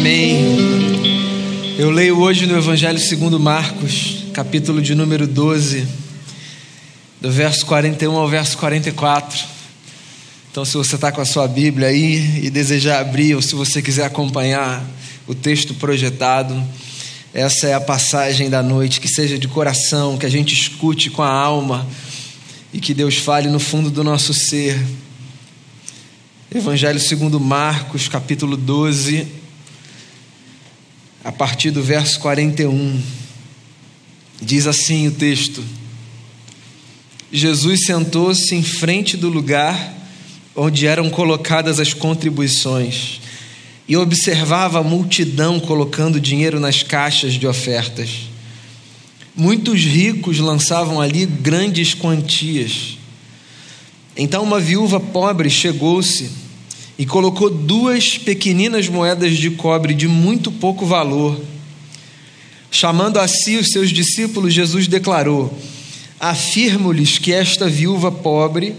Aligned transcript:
Amém. 0.00 1.76
Eu 1.78 1.90
leio 1.90 2.18
hoje 2.18 2.46
no 2.46 2.56
Evangelho 2.56 2.98
segundo 2.98 3.38
Marcos, 3.38 4.24
capítulo 4.32 4.80
de 4.80 4.94
número 4.94 5.26
12, 5.26 5.86
do 7.20 7.30
verso 7.30 7.66
41 7.66 8.16
ao 8.16 8.26
verso 8.26 8.56
44. 8.56 9.44
Então, 10.50 10.64
se 10.64 10.74
você 10.74 10.94
está 10.94 11.12
com 11.12 11.20
a 11.20 11.26
sua 11.26 11.46
Bíblia 11.46 11.88
aí 11.88 12.40
e 12.42 12.48
desejar 12.48 12.98
abrir, 12.98 13.34
ou 13.34 13.42
se 13.42 13.54
você 13.54 13.82
quiser 13.82 14.06
acompanhar 14.06 14.82
o 15.26 15.34
texto 15.34 15.74
projetado, 15.74 16.64
essa 17.34 17.66
é 17.68 17.74
a 17.74 17.80
passagem 17.80 18.48
da 18.48 18.62
noite. 18.62 19.02
Que 19.02 19.08
seja 19.08 19.38
de 19.38 19.48
coração, 19.48 20.16
que 20.16 20.24
a 20.24 20.30
gente 20.30 20.54
escute 20.54 21.10
com 21.10 21.20
a 21.20 21.30
alma 21.30 21.86
e 22.72 22.80
que 22.80 22.94
Deus 22.94 23.18
fale 23.18 23.50
no 23.50 23.60
fundo 23.60 23.90
do 23.90 24.02
nosso 24.02 24.32
ser. 24.32 24.80
Evangelho 26.52 26.98
segundo 26.98 27.38
Marcos, 27.38 28.08
capítulo 28.08 28.56
12, 28.56 29.39
a 31.24 31.30
partir 31.30 31.70
do 31.70 31.82
verso 31.82 32.18
41. 32.20 33.00
Diz 34.40 34.66
assim 34.66 35.08
o 35.08 35.12
texto: 35.12 35.62
Jesus 37.32 37.84
sentou-se 37.86 38.54
em 38.54 38.62
frente 38.62 39.16
do 39.16 39.28
lugar 39.28 39.98
onde 40.56 40.86
eram 40.86 41.08
colocadas 41.10 41.78
as 41.78 41.94
contribuições 41.94 43.20
e 43.86 43.96
observava 43.96 44.78
a 44.78 44.82
multidão 44.82 45.60
colocando 45.60 46.20
dinheiro 46.20 46.58
nas 46.60 46.82
caixas 46.82 47.34
de 47.34 47.46
ofertas. 47.46 48.28
Muitos 49.36 49.80
ricos 49.80 50.38
lançavam 50.38 51.00
ali 51.00 51.24
grandes 51.26 51.94
quantias. 51.94 52.98
Então 54.16 54.42
uma 54.42 54.60
viúva 54.60 55.00
pobre 55.00 55.48
chegou-se 55.48 56.39
e 57.00 57.06
colocou 57.06 57.48
duas 57.48 58.18
pequeninas 58.18 58.86
moedas 58.86 59.38
de 59.38 59.48
cobre 59.48 59.94
de 59.94 60.06
muito 60.06 60.52
pouco 60.52 60.84
valor. 60.84 61.40
Chamando 62.70 63.18
a 63.18 63.26
si 63.26 63.56
os 63.56 63.68
seus 63.68 63.88
discípulos, 63.88 64.52
Jesus 64.52 64.86
declarou: 64.86 65.50
Afirmo-lhes 66.20 67.16
que 67.16 67.32
esta 67.32 67.70
viúva 67.70 68.12
pobre 68.12 68.74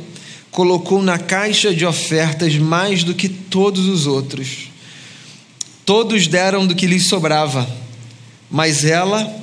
colocou 0.52 1.02
na 1.02 1.18
caixa 1.18 1.74
de 1.74 1.84
ofertas 1.84 2.56
mais 2.58 3.04
do 3.04 3.16
que 3.16 3.28
todos 3.28 3.88
os 3.88 4.06
outros. 4.06 4.70
Todos 5.84 6.28
deram 6.28 6.68
do 6.68 6.76
que 6.76 6.86
lhes 6.86 7.08
sobrava, 7.08 7.68
mas 8.52 8.86
ela, 8.86 9.36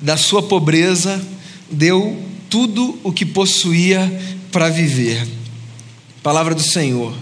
da 0.00 0.16
sua 0.16 0.42
pobreza, 0.42 1.24
deu 1.70 2.20
tudo 2.50 2.98
o 3.04 3.12
que 3.12 3.24
possuía 3.24 4.10
para 4.50 4.70
viver. 4.70 5.24
Palavra 6.20 6.52
do 6.52 6.62
Senhor. 6.62 7.14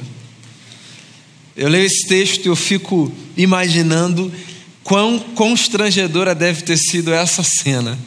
Eu 1.57 1.69
leio 1.69 1.85
esse 1.85 2.07
texto 2.07 2.47
e 2.47 2.49
eu 2.49 2.57
fico 2.57 3.13
imaginando 3.37 4.33
quão 4.83 5.19
constrangedora 5.19 6.35
deve 6.35 6.63
ter 6.63 6.77
sido 6.77 7.13
essa 7.13 7.43
cena. 7.43 7.99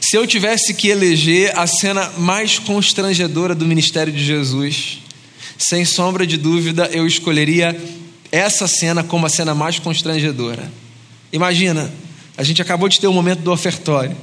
Se 0.00 0.16
eu 0.16 0.26
tivesse 0.26 0.74
que 0.74 0.88
eleger 0.88 1.58
a 1.58 1.66
cena 1.66 2.12
mais 2.18 2.58
constrangedora 2.58 3.54
do 3.54 3.66
ministério 3.66 4.12
de 4.12 4.24
Jesus, 4.24 5.00
sem 5.58 5.84
sombra 5.84 6.26
de 6.26 6.36
dúvida, 6.36 6.88
eu 6.92 7.06
escolheria 7.06 7.76
essa 8.30 8.68
cena 8.68 9.02
como 9.02 9.26
a 9.26 9.28
cena 9.28 9.54
mais 9.54 9.78
constrangedora. 9.78 10.70
Imagina, 11.32 11.90
a 12.36 12.42
gente 12.42 12.62
acabou 12.62 12.88
de 12.88 13.00
ter 13.00 13.06
o 13.06 13.12
momento 13.12 13.40
do 13.40 13.50
ofertório. 13.50 14.16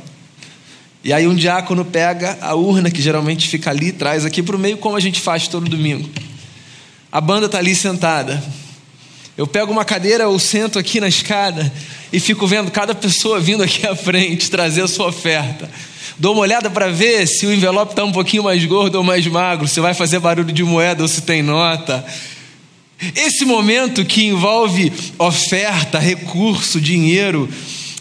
E 1.03 1.11
aí 1.11 1.27
um 1.27 1.35
diácono 1.35 1.83
pega 1.83 2.37
a 2.41 2.53
urna 2.53 2.91
que 2.91 3.01
geralmente 3.01 3.49
fica 3.49 3.69
ali, 3.69 3.91
traz 3.91 4.23
aqui 4.23 4.41
para 4.43 4.55
o 4.55 4.59
meio, 4.59 4.77
como 4.77 4.95
a 4.95 4.99
gente 4.99 5.19
faz 5.19 5.47
todo 5.47 5.67
domingo. 5.67 6.09
A 7.11 7.19
banda 7.19 7.47
está 7.47 7.57
ali 7.57 7.75
sentada. 7.75 8.41
Eu 9.41 9.47
pego 9.47 9.71
uma 9.71 9.83
cadeira 9.83 10.29
ou 10.29 10.37
sento 10.37 10.77
aqui 10.77 10.99
na 10.99 11.07
escada 11.07 11.73
e 12.13 12.19
fico 12.19 12.45
vendo 12.45 12.69
cada 12.69 12.93
pessoa 12.93 13.39
vindo 13.39 13.63
aqui 13.63 13.87
à 13.87 13.95
frente 13.95 14.51
trazer 14.51 14.83
a 14.83 14.87
sua 14.87 15.07
oferta. 15.07 15.67
Dou 16.15 16.33
uma 16.33 16.43
olhada 16.43 16.69
para 16.69 16.91
ver 16.91 17.25
se 17.25 17.47
o 17.47 17.51
envelope 17.51 17.93
está 17.93 18.03
um 18.03 18.11
pouquinho 18.11 18.43
mais 18.43 18.63
gordo 18.65 18.99
ou 18.99 19.03
mais 19.03 19.25
magro, 19.25 19.67
se 19.67 19.79
vai 19.79 19.95
fazer 19.95 20.19
barulho 20.19 20.53
de 20.53 20.63
moeda 20.63 21.01
ou 21.01 21.07
se 21.07 21.21
tem 21.21 21.41
nota. 21.41 22.05
Esse 23.15 23.43
momento 23.43 24.05
que 24.05 24.25
envolve 24.25 24.93
oferta, 25.17 25.97
recurso, 25.97 26.79
dinheiro, 26.79 27.49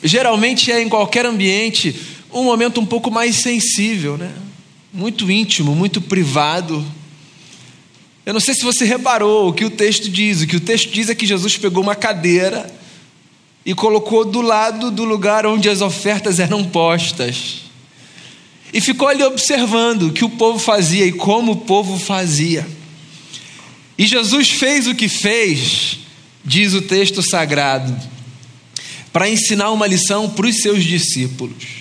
geralmente 0.05 0.71
é 0.71 0.83
em 0.83 0.91
qualquer 0.91 1.25
ambiente 1.25 1.99
um 2.31 2.45
momento 2.45 2.83
um 2.83 2.87
pouco 2.87 3.11
mais 3.11 3.37
sensível, 3.37 4.19
né? 4.19 4.31
muito 4.93 5.31
íntimo, 5.31 5.75
muito 5.75 6.03
privado. 6.03 6.85
Eu 8.25 8.35
não 8.35 8.41
sei 8.41 8.55
se 8.55 8.63
você 8.63 8.85
reparou 8.85 9.49
o 9.49 9.53
que 9.53 9.65
o 9.65 9.71
texto 9.71 10.09
diz. 10.09 10.43
O 10.43 10.47
que 10.47 10.57
o 10.57 10.61
texto 10.61 10.91
diz 10.91 11.09
é 11.09 11.15
que 11.15 11.27
Jesus 11.27 11.57
pegou 11.57 11.83
uma 11.83 11.95
cadeira 11.95 12.71
e 13.65 13.75
colocou 13.75 14.25
do 14.25 14.41
lado 14.41 14.91
do 14.91 15.05
lugar 15.05 15.47
onde 15.47 15.69
as 15.69 15.81
ofertas 15.81 16.39
eram 16.39 16.65
postas. 16.65 17.63
E 18.73 18.81
ficou 18.81 19.09
ali 19.09 19.23
observando 19.23 20.05
o 20.05 20.13
que 20.13 20.25
o 20.25 20.31
povo 20.31 20.59
fazia 20.59 21.07
e 21.07 21.13
como 21.13 21.53
o 21.53 21.57
povo 21.57 21.99
fazia. 21.99 22.67
E 23.99 24.07
Jesus 24.07 24.51
fez 24.51 24.87
o 24.87 24.95
que 24.95 25.09
fez, 25.09 25.99
diz 26.45 26.73
o 26.73 26.83
texto 26.83 27.23
sagrado, 27.23 27.95
para 29.13 29.29
ensinar 29.29 29.71
uma 29.71 29.87
lição 29.87 30.29
para 30.31 30.47
os 30.47 30.57
seus 30.57 30.85
discípulos. 30.85 31.81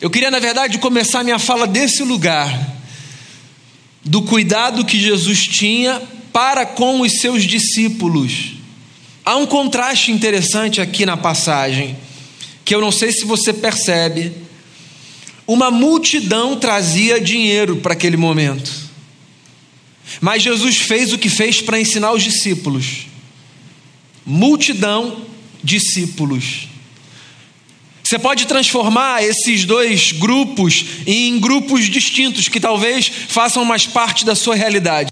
Eu 0.00 0.10
queria, 0.10 0.30
na 0.30 0.38
verdade, 0.38 0.78
começar 0.78 1.24
minha 1.24 1.38
fala 1.38 1.66
desse 1.66 2.02
lugar 2.02 2.81
do 4.04 4.22
cuidado 4.22 4.84
que 4.84 4.98
Jesus 4.98 5.42
tinha 5.42 6.02
para 6.32 6.66
com 6.66 7.00
os 7.00 7.12
seus 7.20 7.44
discípulos. 7.44 8.54
Há 9.24 9.36
um 9.36 9.46
contraste 9.46 10.10
interessante 10.10 10.80
aqui 10.80 11.06
na 11.06 11.16
passagem, 11.16 11.96
que 12.64 12.74
eu 12.74 12.80
não 12.80 12.90
sei 12.90 13.12
se 13.12 13.24
você 13.24 13.52
percebe. 13.52 14.32
Uma 15.46 15.70
multidão 15.70 16.56
trazia 16.56 17.20
dinheiro 17.20 17.76
para 17.76 17.92
aquele 17.92 18.16
momento. 18.16 18.72
Mas 20.20 20.42
Jesus 20.42 20.78
fez 20.78 21.12
o 21.12 21.18
que 21.18 21.28
fez 21.28 21.60
para 21.60 21.80
ensinar 21.80 22.12
os 22.12 22.22
discípulos. 22.22 23.06
Multidão, 24.26 25.24
discípulos. 25.62 26.68
Você 28.12 28.18
pode 28.18 28.46
transformar 28.46 29.24
esses 29.24 29.64
dois 29.64 30.12
grupos 30.12 30.84
em 31.06 31.40
grupos 31.40 31.86
distintos 31.86 32.46
que 32.46 32.60
talvez 32.60 33.08
façam 33.08 33.64
mais 33.64 33.86
parte 33.86 34.22
da 34.22 34.34
sua 34.34 34.54
realidade. 34.54 35.10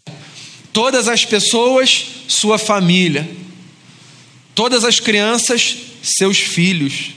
Todas 0.71 1.09
as 1.09 1.25
pessoas, 1.25 2.05
sua 2.29 2.59
família. 2.59 3.27
Todas 4.55 4.85
as 4.85 5.01
crianças, 5.01 5.75
seus 6.03 6.41
filhos. 6.41 7.13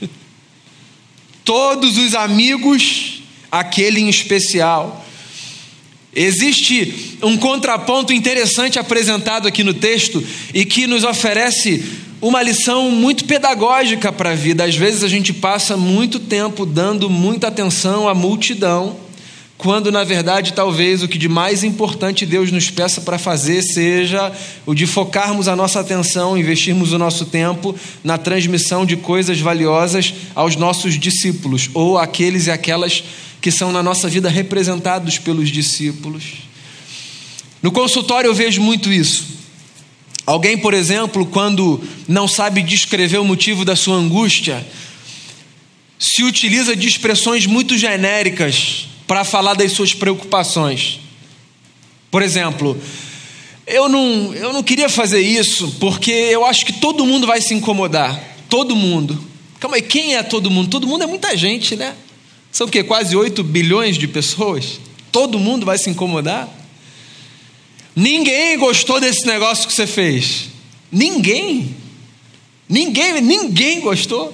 Todos 1.44 1.98
os 1.98 2.14
amigos, 2.14 3.22
aquele 3.52 4.00
em 4.00 4.08
especial. 4.08 5.03
Existe 6.14 7.18
um 7.22 7.36
contraponto 7.36 8.12
interessante 8.12 8.78
apresentado 8.78 9.48
aqui 9.48 9.64
no 9.64 9.74
texto 9.74 10.22
e 10.52 10.64
que 10.64 10.86
nos 10.86 11.02
oferece 11.02 11.82
uma 12.20 12.42
lição 12.42 12.90
muito 12.90 13.24
pedagógica 13.24 14.12
para 14.12 14.30
a 14.30 14.34
vida. 14.34 14.64
Às 14.64 14.76
vezes 14.76 15.02
a 15.02 15.08
gente 15.08 15.32
passa 15.32 15.76
muito 15.76 16.20
tempo 16.20 16.64
dando 16.64 17.10
muita 17.10 17.48
atenção 17.48 18.08
à 18.08 18.14
multidão, 18.14 18.96
quando 19.58 19.90
na 19.90 20.04
verdade 20.04 20.52
talvez 20.52 21.02
o 21.02 21.08
que 21.08 21.18
de 21.18 21.28
mais 21.28 21.64
importante 21.64 22.24
Deus 22.24 22.52
nos 22.52 22.70
peça 22.70 23.00
para 23.00 23.18
fazer 23.18 23.62
seja 23.62 24.32
o 24.64 24.74
de 24.74 24.86
focarmos 24.86 25.48
a 25.48 25.56
nossa 25.56 25.80
atenção, 25.80 26.36
investirmos 26.38 26.92
o 26.92 26.98
nosso 26.98 27.26
tempo 27.26 27.74
na 28.02 28.18
transmissão 28.18 28.86
de 28.86 28.96
coisas 28.96 29.40
valiosas 29.40 30.14
aos 30.34 30.54
nossos 30.56 30.98
discípulos 30.98 31.70
ou 31.74 31.98
aqueles 31.98 32.46
e 32.46 32.50
aquelas 32.50 33.00
que 33.00 33.23
são 33.50 33.72
na 33.72 33.82
nossa 33.82 34.08
vida 34.08 34.28
representados 34.28 35.18
pelos 35.18 35.50
discípulos. 35.50 36.24
No 37.62 37.72
consultório 37.72 38.28
eu 38.28 38.34
vejo 38.34 38.60
muito 38.60 38.92
isso. 38.92 39.34
Alguém, 40.26 40.56
por 40.56 40.72
exemplo, 40.72 41.26
quando 41.26 41.82
não 42.08 42.26
sabe 42.26 42.62
descrever 42.62 43.18
o 43.18 43.24
motivo 43.24 43.64
da 43.64 43.76
sua 43.76 43.96
angústia, 43.96 44.66
se 45.98 46.22
utiliza 46.22 46.74
de 46.74 46.88
expressões 46.88 47.46
muito 47.46 47.76
genéricas 47.76 48.86
para 49.06 49.24
falar 49.24 49.54
das 49.54 49.72
suas 49.72 49.92
preocupações. 49.92 51.00
Por 52.10 52.22
exemplo, 52.22 52.80
eu 53.66 53.88
não, 53.88 54.34
eu 54.34 54.52
não 54.52 54.62
queria 54.62 54.88
fazer 54.88 55.20
isso 55.20 55.76
porque 55.80 56.10
eu 56.10 56.44
acho 56.44 56.64
que 56.64 56.72
todo 56.72 57.04
mundo 57.06 57.26
vai 57.26 57.40
se 57.40 57.54
incomodar. 57.54 58.18
Todo 58.48 58.76
mundo. 58.76 59.22
Calma 59.58 59.76
aí, 59.76 59.82
quem 59.82 60.14
é 60.14 60.22
todo 60.22 60.50
mundo? 60.50 60.68
Todo 60.68 60.86
mundo 60.86 61.04
é 61.04 61.06
muita 61.06 61.36
gente, 61.36 61.76
né? 61.76 61.94
São 62.54 62.68
o 62.68 62.70
quê? 62.70 62.84
Quase 62.84 63.16
8 63.16 63.42
bilhões 63.42 63.98
de 63.98 64.06
pessoas? 64.06 64.78
Todo 65.10 65.40
mundo 65.40 65.66
vai 65.66 65.76
se 65.76 65.90
incomodar? 65.90 66.48
Ninguém 67.96 68.56
gostou 68.56 69.00
desse 69.00 69.26
negócio 69.26 69.66
que 69.66 69.74
você 69.74 69.88
fez. 69.88 70.50
Ninguém. 70.90 71.74
Ninguém, 72.68 73.20
ninguém 73.20 73.80
gostou. 73.80 74.32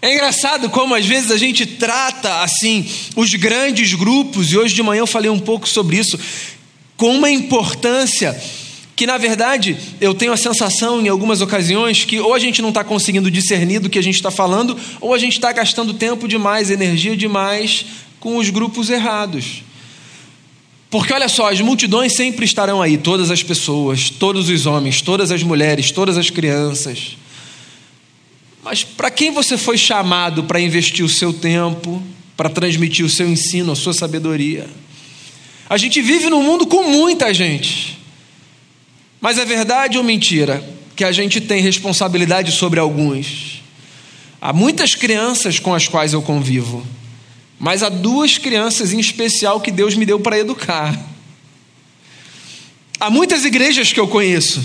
É 0.00 0.14
engraçado 0.14 0.70
como 0.70 0.94
às 0.94 1.04
vezes 1.04 1.30
a 1.30 1.36
gente 1.36 1.66
trata 1.66 2.42
assim 2.42 2.88
os 3.14 3.34
grandes 3.34 3.92
grupos, 3.92 4.50
e 4.50 4.56
hoje 4.56 4.74
de 4.74 4.82
manhã 4.82 5.00
eu 5.00 5.06
falei 5.06 5.30
um 5.30 5.38
pouco 5.38 5.68
sobre 5.68 5.98
isso, 5.98 6.18
com 6.96 7.14
uma 7.14 7.30
importância 7.30 8.34
que 8.96 9.06
na 9.06 9.18
verdade 9.18 9.76
eu 10.00 10.14
tenho 10.14 10.32
a 10.32 10.36
sensação 10.36 11.00
em 11.00 11.08
algumas 11.08 11.40
ocasiões 11.40 12.04
que 12.04 12.20
ou 12.20 12.32
a 12.32 12.38
gente 12.38 12.62
não 12.62 12.68
está 12.68 12.84
conseguindo 12.84 13.30
discernir 13.30 13.80
do 13.80 13.90
que 13.90 13.98
a 13.98 14.02
gente 14.02 14.16
está 14.16 14.30
falando, 14.30 14.76
ou 15.00 15.12
a 15.12 15.18
gente 15.18 15.34
está 15.34 15.52
gastando 15.52 15.94
tempo 15.94 16.28
demais, 16.28 16.70
energia 16.70 17.16
demais 17.16 17.86
com 18.20 18.36
os 18.36 18.50
grupos 18.50 18.90
errados. 18.90 19.62
Porque 20.90 21.12
olha 21.12 21.28
só, 21.28 21.50
as 21.50 21.60
multidões 21.60 22.14
sempre 22.14 22.44
estarão 22.44 22.80
aí, 22.80 22.96
todas 22.96 23.30
as 23.30 23.42
pessoas, 23.42 24.10
todos 24.10 24.48
os 24.48 24.64
homens, 24.64 25.02
todas 25.02 25.32
as 25.32 25.42
mulheres, 25.42 25.90
todas 25.90 26.16
as 26.16 26.30
crianças. 26.30 27.16
Mas 28.62 28.84
para 28.84 29.10
quem 29.10 29.32
você 29.32 29.58
foi 29.58 29.76
chamado 29.76 30.44
para 30.44 30.60
investir 30.60 31.04
o 31.04 31.08
seu 31.08 31.32
tempo, 31.32 32.00
para 32.36 32.48
transmitir 32.48 33.04
o 33.04 33.10
seu 33.10 33.28
ensino, 33.28 33.72
a 33.72 33.76
sua 33.76 33.92
sabedoria? 33.92 34.68
A 35.68 35.76
gente 35.76 36.00
vive 36.00 36.30
num 36.30 36.42
mundo 36.42 36.64
com 36.64 36.84
muita 36.84 37.34
gente. 37.34 37.98
Mas 39.24 39.38
é 39.38 39.44
verdade 39.46 39.96
ou 39.96 40.04
mentira 40.04 40.62
que 40.94 41.02
a 41.02 41.10
gente 41.10 41.40
tem 41.40 41.62
responsabilidade 41.62 42.52
sobre 42.52 42.78
alguns? 42.78 43.62
Há 44.38 44.52
muitas 44.52 44.94
crianças 44.94 45.58
com 45.58 45.72
as 45.72 45.88
quais 45.88 46.12
eu 46.12 46.20
convivo, 46.20 46.86
mas 47.58 47.82
há 47.82 47.88
duas 47.88 48.36
crianças 48.36 48.92
em 48.92 49.00
especial 49.00 49.62
que 49.62 49.70
Deus 49.70 49.94
me 49.94 50.04
deu 50.04 50.20
para 50.20 50.38
educar. 50.38 50.94
Há 53.00 53.08
muitas 53.08 53.46
igrejas 53.46 53.94
que 53.94 53.98
eu 53.98 54.06
conheço, 54.06 54.62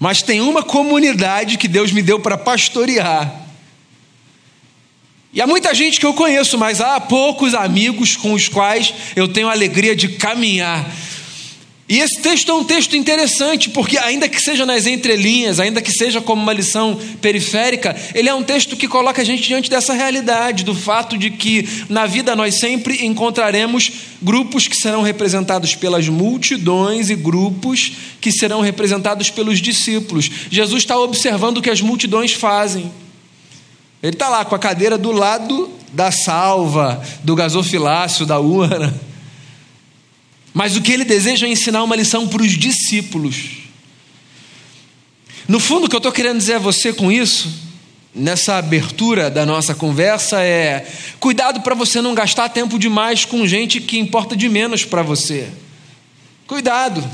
mas 0.00 0.20
tem 0.20 0.40
uma 0.40 0.64
comunidade 0.64 1.56
que 1.56 1.68
Deus 1.68 1.92
me 1.92 2.02
deu 2.02 2.18
para 2.18 2.36
pastorear. 2.36 3.40
E 5.32 5.40
há 5.40 5.46
muita 5.46 5.72
gente 5.72 6.00
que 6.00 6.06
eu 6.06 6.14
conheço, 6.14 6.58
mas 6.58 6.80
há 6.80 6.98
poucos 6.98 7.54
amigos 7.54 8.16
com 8.16 8.32
os 8.32 8.48
quais 8.48 8.92
eu 9.14 9.28
tenho 9.28 9.46
a 9.46 9.52
alegria 9.52 9.94
de 9.94 10.08
caminhar 10.08 10.92
e 11.86 11.98
esse 12.00 12.22
texto 12.22 12.50
é 12.50 12.54
um 12.54 12.64
texto 12.64 12.96
interessante, 12.96 13.68
porque, 13.68 13.98
ainda 13.98 14.26
que 14.26 14.40
seja 14.40 14.64
nas 14.64 14.86
entrelinhas, 14.86 15.60
ainda 15.60 15.82
que 15.82 15.92
seja 15.92 16.18
como 16.18 16.42
uma 16.42 16.52
lição 16.52 16.98
periférica, 17.20 17.94
ele 18.14 18.26
é 18.26 18.34
um 18.34 18.42
texto 18.42 18.74
que 18.74 18.88
coloca 18.88 19.20
a 19.20 19.24
gente 19.24 19.42
diante 19.42 19.68
dessa 19.68 19.92
realidade, 19.92 20.64
do 20.64 20.74
fato 20.74 21.18
de 21.18 21.30
que 21.30 21.68
na 21.90 22.06
vida 22.06 22.34
nós 22.34 22.54
sempre 22.54 23.04
encontraremos 23.04 23.92
grupos 24.22 24.66
que 24.66 24.76
serão 24.76 25.02
representados 25.02 25.74
pelas 25.74 26.08
multidões 26.08 27.10
e 27.10 27.14
grupos 27.14 27.92
que 28.18 28.32
serão 28.32 28.62
representados 28.62 29.28
pelos 29.28 29.58
discípulos. 29.58 30.30
Jesus 30.50 30.84
está 30.84 30.98
observando 30.98 31.58
o 31.58 31.62
que 31.62 31.68
as 31.68 31.82
multidões 31.82 32.32
fazem. 32.32 32.90
Ele 34.02 34.14
está 34.14 34.30
lá 34.30 34.42
com 34.42 34.54
a 34.54 34.58
cadeira 34.58 34.96
do 34.96 35.12
lado 35.12 35.70
da 35.92 36.10
salva, 36.10 37.02
do 37.22 37.34
gasofilácio, 37.34 38.24
da 38.24 38.38
urna. 38.38 39.13
Mas 40.54 40.76
o 40.76 40.80
que 40.80 40.92
ele 40.92 41.04
deseja 41.04 41.48
é 41.48 41.50
ensinar 41.50 41.82
uma 41.82 41.96
lição 41.96 42.28
para 42.28 42.40
os 42.40 42.52
discípulos. 42.52 43.64
No 45.48 45.58
fundo, 45.58 45.86
o 45.86 45.88
que 45.88 45.96
eu 45.96 45.98
estou 45.98 46.12
querendo 46.12 46.38
dizer 46.38 46.54
a 46.54 46.58
você 46.60 46.92
com 46.92 47.10
isso, 47.10 47.52
nessa 48.14 48.56
abertura 48.56 49.28
da 49.28 49.44
nossa 49.44 49.74
conversa, 49.74 50.40
é: 50.40 50.86
cuidado 51.18 51.60
para 51.62 51.74
você 51.74 52.00
não 52.00 52.14
gastar 52.14 52.48
tempo 52.50 52.78
demais 52.78 53.24
com 53.24 53.44
gente 53.44 53.80
que 53.80 53.98
importa 53.98 54.36
de 54.36 54.48
menos 54.48 54.84
para 54.84 55.02
você. 55.02 55.48
Cuidado 56.46 57.04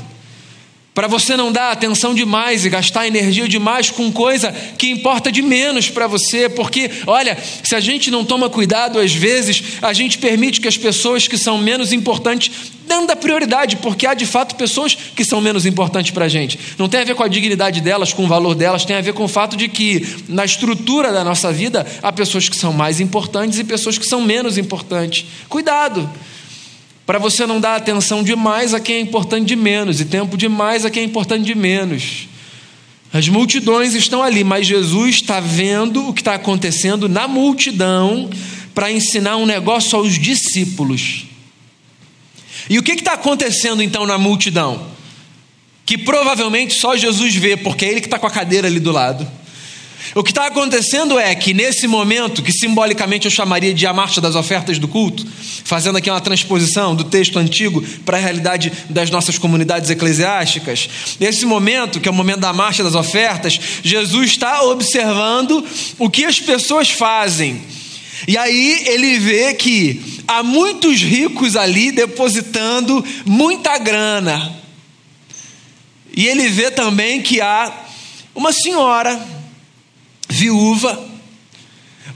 para 0.93 1.07
você 1.07 1.37
não 1.37 1.51
dar 1.51 1.71
atenção 1.71 2.13
demais 2.13 2.65
e 2.65 2.69
gastar 2.69 3.07
energia 3.07 3.47
demais 3.47 3.89
com 3.89 4.11
coisa 4.11 4.51
que 4.77 4.89
importa 4.89 5.31
de 5.31 5.41
menos 5.41 5.89
para 5.89 6.05
você, 6.05 6.49
porque, 6.49 6.91
olha, 7.07 7.37
se 7.63 7.73
a 7.73 7.79
gente 7.79 8.11
não 8.11 8.25
toma 8.25 8.49
cuidado, 8.49 8.99
às 8.99 9.13
vezes 9.13 9.63
a 9.81 9.93
gente 9.93 10.17
permite 10.17 10.59
que 10.59 10.67
as 10.67 10.77
pessoas 10.77 11.27
que 11.29 11.37
são 11.37 11.57
menos 11.57 11.93
importantes 11.93 12.51
dando 12.91 13.11
a 13.11 13.15
prioridade, 13.15 13.77
porque 13.77 14.05
há 14.05 14.13
de 14.13 14.25
fato 14.25 14.55
pessoas 14.55 14.93
que 14.93 15.23
são 15.23 15.39
menos 15.39 15.65
importantes 15.65 16.11
para 16.11 16.25
a 16.25 16.27
gente. 16.27 16.59
Não 16.77 16.89
tem 16.89 16.99
a 16.99 17.05
ver 17.05 17.15
com 17.15 17.23
a 17.23 17.29
dignidade 17.29 17.79
delas, 17.79 18.11
com 18.11 18.25
o 18.25 18.27
valor 18.27 18.53
delas, 18.53 18.83
tem 18.83 18.97
a 18.97 19.01
ver 19.01 19.13
com 19.13 19.23
o 19.23 19.29
fato 19.29 19.55
de 19.55 19.69
que 19.69 20.05
na 20.27 20.43
estrutura 20.43 21.13
da 21.13 21.23
nossa 21.23 21.53
vida 21.53 21.87
há 22.03 22.11
pessoas 22.11 22.49
que 22.49 22.55
são 22.57 22.73
mais 22.73 22.99
importantes 22.99 23.59
e 23.59 23.63
pessoas 23.63 23.97
que 23.97 24.05
são 24.05 24.21
menos 24.21 24.57
importantes. 24.57 25.25
Cuidado! 25.47 26.09
para 27.03 27.17
você 27.19 27.45
não 27.45 27.59
dar 27.59 27.75
atenção 27.75 28.23
demais 28.23 28.73
a 28.73 28.79
quem 28.79 28.95
é 28.95 28.99
importante 29.01 29.47
de 29.47 29.55
menos 29.55 29.99
e 29.99 30.05
tempo 30.05 30.37
demais 30.37 30.85
a 30.85 30.89
quem 30.89 31.03
é 31.03 31.05
importante 31.05 31.43
de 31.43 31.55
menos. 31.55 32.29
As 33.11 33.27
multidões 33.27 33.95
estão 33.95 34.23
ali, 34.23 34.45
mas 34.45 34.65
Jesus 34.65 35.15
está 35.15 35.41
vendo 35.41 36.07
o 36.07 36.13
que 36.13 36.21
está 36.21 36.35
acontecendo 36.35 37.09
na 37.09 37.27
multidão 37.27 38.29
para 38.73 38.89
ensinar 38.89 39.35
um 39.35 39.45
negócio 39.45 39.97
aos 39.97 40.17
discípulos. 40.17 41.25
E 42.69 42.77
o 42.79 42.83
que 42.83 42.91
está 42.93 43.13
acontecendo 43.13 43.81
então 43.81 44.05
na 44.05 44.17
multidão? 44.17 44.87
Que 45.85 45.97
provavelmente 45.97 46.73
só 46.73 46.95
Jesus 46.95 47.35
vê, 47.35 47.57
porque 47.57 47.85
é 47.85 47.89
ele 47.89 48.01
que 48.01 48.07
está 48.07 48.19
com 48.19 48.27
a 48.27 48.31
cadeira 48.31 48.67
ali 48.67 48.79
do 48.79 48.91
lado. 48.91 49.27
O 50.13 50.23
que 50.23 50.31
está 50.31 50.47
acontecendo 50.47 51.17
é 51.17 51.33
que 51.35 51.53
nesse 51.53 51.87
momento, 51.87 52.41
que 52.41 52.51
simbolicamente 52.51 53.25
eu 53.25 53.31
chamaria 53.31 53.73
de 53.73 53.85
a 53.85 53.93
marcha 53.93 54.19
das 54.19 54.35
ofertas 54.35 54.77
do 54.77 54.87
culto, 54.87 55.25
fazendo 55.63 55.97
aqui 55.97 56.09
uma 56.09 56.19
transposição 56.19 56.95
do 56.95 57.05
texto 57.05 57.39
antigo 57.39 57.81
para 58.03 58.17
a 58.17 58.19
realidade 58.19 58.71
das 58.89 59.09
nossas 59.09 59.37
comunidades 59.37 59.89
eclesiásticas, 59.89 60.89
nesse 61.19 61.45
momento, 61.45 61.99
que 61.99 62.09
é 62.09 62.11
o 62.11 62.15
momento 62.15 62.39
da 62.39 62.51
marcha 62.51 62.83
das 62.83 62.95
ofertas, 62.95 63.59
Jesus 63.83 64.31
está 64.31 64.63
observando 64.63 65.65
o 65.97 66.09
que 66.09 66.25
as 66.25 66.39
pessoas 66.39 66.89
fazem. 66.89 67.61
E 68.27 68.37
aí 68.37 68.83
ele 68.87 69.17
vê 69.17 69.53
que 69.53 70.20
há 70.31 70.43
muitos 70.43 71.01
ricos 71.01 71.57
ali 71.57 71.91
depositando 71.91 73.03
muita 73.25 73.77
grana. 73.77 74.55
E 76.15 76.25
ele 76.25 76.47
vê 76.47 76.71
também 76.71 77.21
que 77.21 77.41
há 77.41 77.85
uma 78.33 78.53
senhora 78.53 79.19
viúva, 80.29 81.05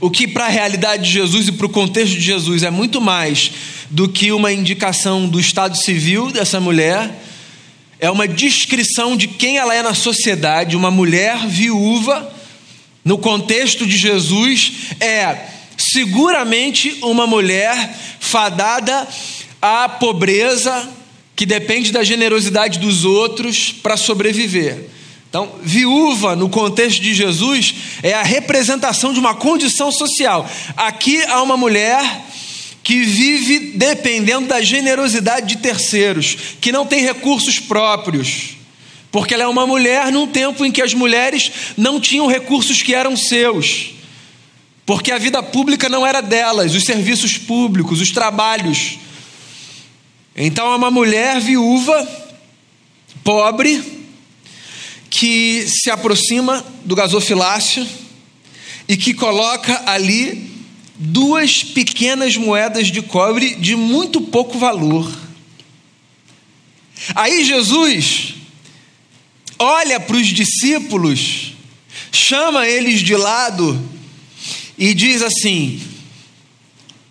o 0.00 0.10
que 0.10 0.26
para 0.26 0.46
a 0.46 0.50
realidade 0.50 1.04
de 1.04 1.10
Jesus 1.10 1.48
e 1.48 1.52
para 1.52 1.66
o 1.66 1.70
contexto 1.70 2.14
de 2.14 2.22
Jesus 2.22 2.62
é 2.62 2.70
muito 2.70 3.02
mais 3.02 3.52
do 3.90 4.08
que 4.08 4.32
uma 4.32 4.50
indicação 4.50 5.28
do 5.28 5.38
estado 5.38 5.76
civil 5.76 6.30
dessa 6.30 6.58
mulher, 6.58 7.22
é 8.00 8.10
uma 8.10 8.26
descrição 8.26 9.14
de 9.14 9.28
quem 9.28 9.58
ela 9.58 9.74
é 9.74 9.82
na 9.82 9.94
sociedade, 9.94 10.76
uma 10.76 10.90
mulher 10.90 11.46
viúva, 11.46 12.32
no 13.04 13.18
contexto 13.18 13.86
de 13.86 13.96
Jesus, 13.96 14.72
é 15.00 15.55
seguramente 15.76 16.98
uma 17.02 17.26
mulher 17.26 17.94
fadada 18.20 19.06
à 19.60 19.88
pobreza, 19.88 20.88
que 21.34 21.44
depende 21.44 21.92
da 21.92 22.02
generosidade 22.02 22.78
dos 22.78 23.04
outros 23.04 23.72
para 23.72 23.96
sobreviver. 23.96 24.88
Então, 25.28 25.52
viúva, 25.62 26.34
no 26.34 26.48
contexto 26.48 27.02
de 27.02 27.12
Jesus, 27.12 27.74
é 28.02 28.14
a 28.14 28.22
representação 28.22 29.12
de 29.12 29.18
uma 29.18 29.34
condição 29.34 29.92
social. 29.92 30.48
Aqui 30.76 31.22
há 31.24 31.42
uma 31.42 31.56
mulher 31.56 32.24
que 32.82 33.02
vive 33.02 33.72
dependendo 33.74 34.46
da 34.46 34.62
generosidade 34.62 35.48
de 35.48 35.56
terceiros, 35.56 36.36
que 36.60 36.72
não 36.72 36.86
tem 36.86 37.02
recursos 37.02 37.58
próprios. 37.58 38.56
Porque 39.10 39.34
ela 39.34 39.42
é 39.42 39.48
uma 39.48 39.66
mulher 39.66 40.12
num 40.12 40.26
tempo 40.26 40.64
em 40.64 40.70
que 40.70 40.80
as 40.80 40.94
mulheres 40.94 41.50
não 41.76 42.00
tinham 42.00 42.26
recursos 42.26 42.82
que 42.82 42.94
eram 42.94 43.16
seus. 43.16 43.90
Porque 44.86 45.10
a 45.10 45.18
vida 45.18 45.42
pública 45.42 45.88
não 45.88 46.06
era 46.06 46.20
delas, 46.22 46.72
os 46.72 46.84
serviços 46.84 47.36
públicos, 47.36 48.00
os 48.00 48.12
trabalhos. 48.12 48.98
Então 50.36 50.72
é 50.72 50.76
uma 50.76 50.92
mulher 50.92 51.40
viúva, 51.40 52.08
pobre, 53.24 53.82
que 55.10 55.66
se 55.66 55.90
aproxima 55.90 56.64
do 56.84 56.94
gasofilácio 56.94 57.84
e 58.86 58.96
que 58.96 59.12
coloca 59.12 59.82
ali 59.86 60.52
duas 60.94 61.64
pequenas 61.64 62.36
moedas 62.36 62.86
de 62.86 63.02
cobre 63.02 63.56
de 63.56 63.74
muito 63.74 64.20
pouco 64.20 64.56
valor. 64.56 65.10
Aí 67.12 67.44
Jesus 67.44 68.34
olha 69.58 69.98
para 69.98 70.16
os 70.16 70.28
discípulos, 70.28 71.54
chama 72.12 72.68
eles 72.68 73.00
de 73.00 73.16
lado 73.16 73.95
e 74.78 74.94
diz 74.94 75.22
assim: 75.22 75.80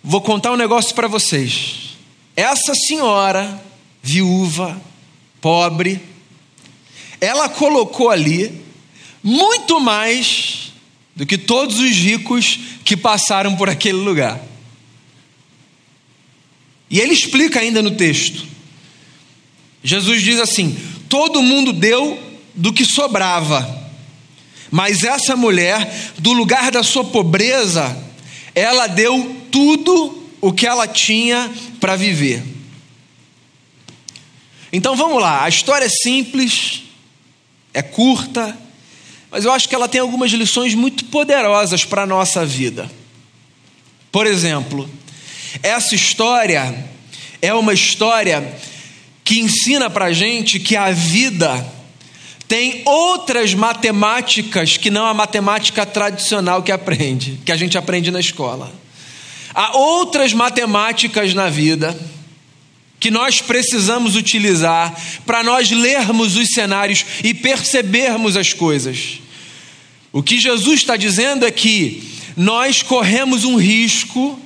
Vou 0.02 0.20
contar 0.20 0.52
um 0.52 0.56
negócio 0.56 0.94
para 0.94 1.08
vocês. 1.08 1.96
Essa 2.36 2.74
senhora, 2.74 3.62
viúva, 4.02 4.80
pobre, 5.40 6.00
ela 7.20 7.48
colocou 7.48 8.10
ali 8.10 8.62
muito 9.22 9.80
mais 9.80 10.72
do 11.14 11.24
que 11.24 11.38
todos 11.38 11.78
os 11.80 11.90
ricos 11.90 12.58
que 12.84 12.96
passaram 12.96 13.56
por 13.56 13.68
aquele 13.68 13.98
lugar. 13.98 14.40
E 16.88 17.00
ele 17.00 17.12
explica 17.12 17.58
ainda 17.58 17.82
no 17.82 17.92
texto. 17.92 18.46
Jesus 19.82 20.22
diz 20.22 20.38
assim: 20.38 20.76
todo 21.08 21.42
mundo 21.42 21.72
deu 21.72 22.22
do 22.54 22.72
que 22.72 22.84
sobrava, 22.84 23.85
mas 24.70 25.04
essa 25.04 25.36
mulher, 25.36 26.12
do 26.18 26.32
lugar 26.32 26.70
da 26.70 26.82
sua 26.82 27.04
pobreza, 27.04 27.96
ela 28.54 28.86
deu 28.86 29.36
tudo 29.50 30.24
o 30.40 30.52
que 30.52 30.66
ela 30.66 30.86
tinha 30.86 31.52
para 31.80 31.96
viver. 31.96 32.42
Então 34.72 34.96
vamos 34.96 35.20
lá, 35.20 35.44
a 35.44 35.48
história 35.48 35.86
é 35.86 35.88
simples, 35.88 36.82
é 37.72 37.82
curta, 37.82 38.56
mas 39.30 39.44
eu 39.44 39.52
acho 39.52 39.68
que 39.68 39.74
ela 39.74 39.88
tem 39.88 40.00
algumas 40.00 40.30
lições 40.32 40.74
muito 40.74 41.04
poderosas 41.06 41.84
para 41.84 42.02
a 42.02 42.06
nossa 42.06 42.44
vida. 42.44 42.90
Por 44.10 44.26
exemplo, 44.26 44.88
essa 45.62 45.94
história 45.94 46.84
é 47.40 47.52
uma 47.54 47.72
história 47.72 48.56
que 49.22 49.40
ensina 49.40 49.90
para 49.90 50.12
gente 50.12 50.58
que 50.58 50.76
a 50.76 50.90
vida 50.90 51.75
tem 52.48 52.82
outras 52.84 53.54
matemáticas 53.54 54.76
que 54.76 54.90
não 54.90 55.06
a 55.06 55.14
matemática 55.14 55.84
tradicional 55.84 56.62
que 56.62 56.70
aprende, 56.70 57.40
que 57.44 57.50
a 57.50 57.56
gente 57.56 57.76
aprende 57.76 58.10
na 58.10 58.20
escola. 58.20 58.72
Há 59.52 59.76
outras 59.76 60.32
matemáticas 60.32 61.34
na 61.34 61.48
vida 61.48 61.98
que 63.00 63.10
nós 63.10 63.40
precisamos 63.40 64.16
utilizar 64.16 64.94
para 65.24 65.42
nós 65.42 65.70
lermos 65.70 66.36
os 66.36 66.48
cenários 66.48 67.04
e 67.22 67.34
percebermos 67.34 68.36
as 68.36 68.52
coisas. 68.52 69.20
O 70.12 70.22
que 70.22 70.38
Jesus 70.38 70.80
está 70.80 70.96
dizendo 70.96 71.44
é 71.44 71.50
que 71.50 72.02
nós 72.36 72.82
corremos 72.82 73.44
um 73.44 73.56
risco 73.56 74.38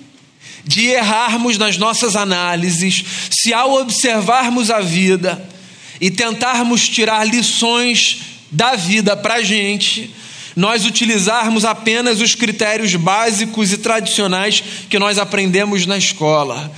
de 0.64 0.86
errarmos 0.86 1.58
nas 1.58 1.76
nossas 1.76 2.16
análises 2.16 3.04
se, 3.30 3.52
ao 3.52 3.74
observarmos 3.74 4.70
a 4.70 4.80
vida 4.80 5.49
e 6.00 6.10
tentarmos 6.10 6.88
tirar 6.88 7.24
lições 7.26 8.18
da 8.50 8.74
vida 8.74 9.16
para 9.16 9.34
a 9.34 9.42
gente, 9.42 10.10
nós 10.56 10.84
utilizarmos 10.84 11.64
apenas 11.64 12.20
os 12.20 12.34
critérios 12.34 12.94
básicos 12.96 13.72
e 13.72 13.78
tradicionais 13.78 14.62
que 14.88 14.98
nós 14.98 15.18
aprendemos 15.18 15.86
na 15.86 15.98
escola. 15.98 16.72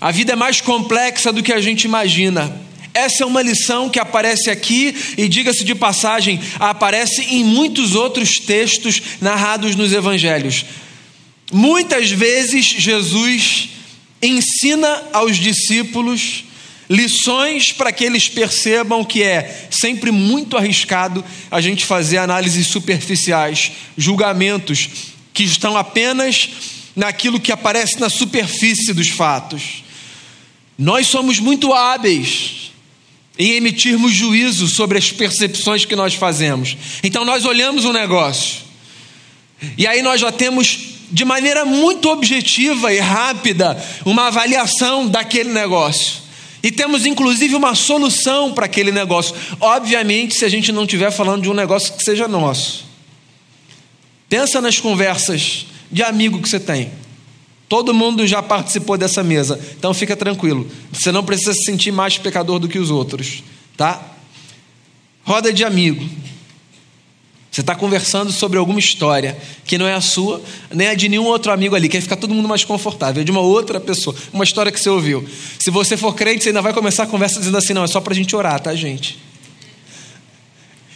A 0.00 0.10
vida 0.10 0.32
é 0.32 0.36
mais 0.36 0.60
complexa 0.60 1.32
do 1.32 1.42
que 1.42 1.52
a 1.52 1.60
gente 1.60 1.84
imagina. 1.84 2.64
Essa 2.94 3.24
é 3.24 3.26
uma 3.26 3.42
lição 3.42 3.90
que 3.90 3.98
aparece 3.98 4.48
aqui 4.48 4.94
e, 5.18 5.28
diga-se 5.28 5.64
de 5.64 5.74
passagem, 5.74 6.40
aparece 6.58 7.22
em 7.22 7.44
muitos 7.44 7.94
outros 7.94 8.38
textos 8.38 9.02
narrados 9.20 9.76
nos 9.76 9.92
evangelhos. 9.92 10.64
Muitas 11.52 12.10
vezes 12.10 12.64
Jesus 12.64 13.68
ensina 14.22 15.02
aos 15.12 15.36
discípulos 15.36 16.44
lições 16.88 17.72
para 17.72 17.92
que 17.92 18.04
eles 18.04 18.28
percebam 18.28 19.04
que 19.04 19.22
é 19.22 19.68
sempre 19.70 20.10
muito 20.10 20.56
arriscado 20.56 21.24
a 21.50 21.60
gente 21.60 21.84
fazer 21.84 22.18
análises 22.18 22.66
superficiais, 22.68 23.72
julgamentos 23.96 24.88
que 25.32 25.42
estão 25.42 25.76
apenas 25.76 26.48
naquilo 26.94 27.40
que 27.40 27.52
aparece 27.52 28.00
na 28.00 28.08
superfície 28.08 28.92
dos 28.92 29.08
fatos. 29.08 29.84
Nós 30.78 31.06
somos 31.06 31.38
muito 31.38 31.72
hábeis 31.72 32.72
em 33.38 33.52
emitirmos 33.52 34.12
juízo 34.12 34.66
sobre 34.66 34.96
as 34.96 35.12
percepções 35.12 35.84
que 35.84 35.96
nós 35.96 36.14
fazemos. 36.14 36.76
Então 37.02 37.24
nós 37.24 37.44
olhamos 37.44 37.84
um 37.84 37.92
negócio 37.92 38.66
e 39.76 39.86
aí 39.86 40.02
nós 40.02 40.20
já 40.20 40.32
temos 40.32 40.78
de 41.10 41.24
maneira 41.24 41.64
muito 41.64 42.08
objetiva 42.10 42.92
e 42.92 42.98
rápida 42.98 43.82
uma 44.04 44.26
avaliação 44.26 45.06
daquele 45.06 45.50
negócio. 45.50 46.25
E 46.66 46.72
temos 46.72 47.06
inclusive 47.06 47.54
uma 47.54 47.76
solução 47.76 48.52
para 48.52 48.66
aquele 48.66 48.90
negócio. 48.90 49.36
Obviamente, 49.60 50.34
se 50.34 50.44
a 50.44 50.48
gente 50.48 50.72
não 50.72 50.82
estiver 50.82 51.12
falando 51.12 51.42
de 51.42 51.48
um 51.48 51.54
negócio 51.54 51.92
que 51.92 52.02
seja 52.02 52.26
nosso. 52.26 52.84
Pensa 54.28 54.60
nas 54.60 54.80
conversas 54.80 55.66
de 55.92 56.02
amigo 56.02 56.42
que 56.42 56.48
você 56.48 56.58
tem. 56.58 56.90
Todo 57.68 57.94
mundo 57.94 58.26
já 58.26 58.42
participou 58.42 58.98
dessa 58.98 59.22
mesa, 59.22 59.60
então 59.78 59.94
fica 59.94 60.16
tranquilo. 60.16 60.68
Você 60.92 61.12
não 61.12 61.22
precisa 61.22 61.54
se 61.54 61.62
sentir 61.62 61.92
mais 61.92 62.18
pecador 62.18 62.58
do 62.58 62.66
que 62.66 62.80
os 62.80 62.90
outros, 62.90 63.44
tá? 63.76 64.02
Roda 65.22 65.52
de 65.52 65.62
amigo. 65.62 66.04
Você 67.56 67.62
está 67.62 67.74
conversando 67.74 68.30
sobre 68.30 68.58
alguma 68.58 68.78
história 68.78 69.34
que 69.64 69.78
não 69.78 69.88
é 69.88 69.94
a 69.94 70.00
sua, 70.02 70.42
nem 70.70 70.88
a 70.88 70.94
de 70.94 71.08
nenhum 71.08 71.24
outro 71.24 71.50
amigo 71.50 71.74
ali, 71.74 71.88
quer 71.88 72.02
ficar 72.02 72.16
todo 72.16 72.34
mundo 72.34 72.46
mais 72.46 72.66
confortável, 72.66 73.22
é 73.22 73.24
de 73.24 73.30
uma 73.30 73.40
outra 73.40 73.80
pessoa, 73.80 74.14
uma 74.30 74.44
história 74.44 74.70
que 74.70 74.78
você 74.78 74.90
ouviu. 74.90 75.26
Se 75.58 75.70
você 75.70 75.96
for 75.96 76.14
crente, 76.14 76.42
você 76.42 76.50
ainda 76.50 76.60
vai 76.60 76.74
começar 76.74 77.04
a 77.04 77.06
conversa 77.06 77.38
dizendo 77.38 77.56
assim: 77.56 77.72
não, 77.72 77.82
é 77.82 77.86
só 77.86 77.98
para 77.98 78.12
a 78.12 78.14
gente 78.14 78.36
orar, 78.36 78.60
tá, 78.60 78.74
gente? 78.74 79.18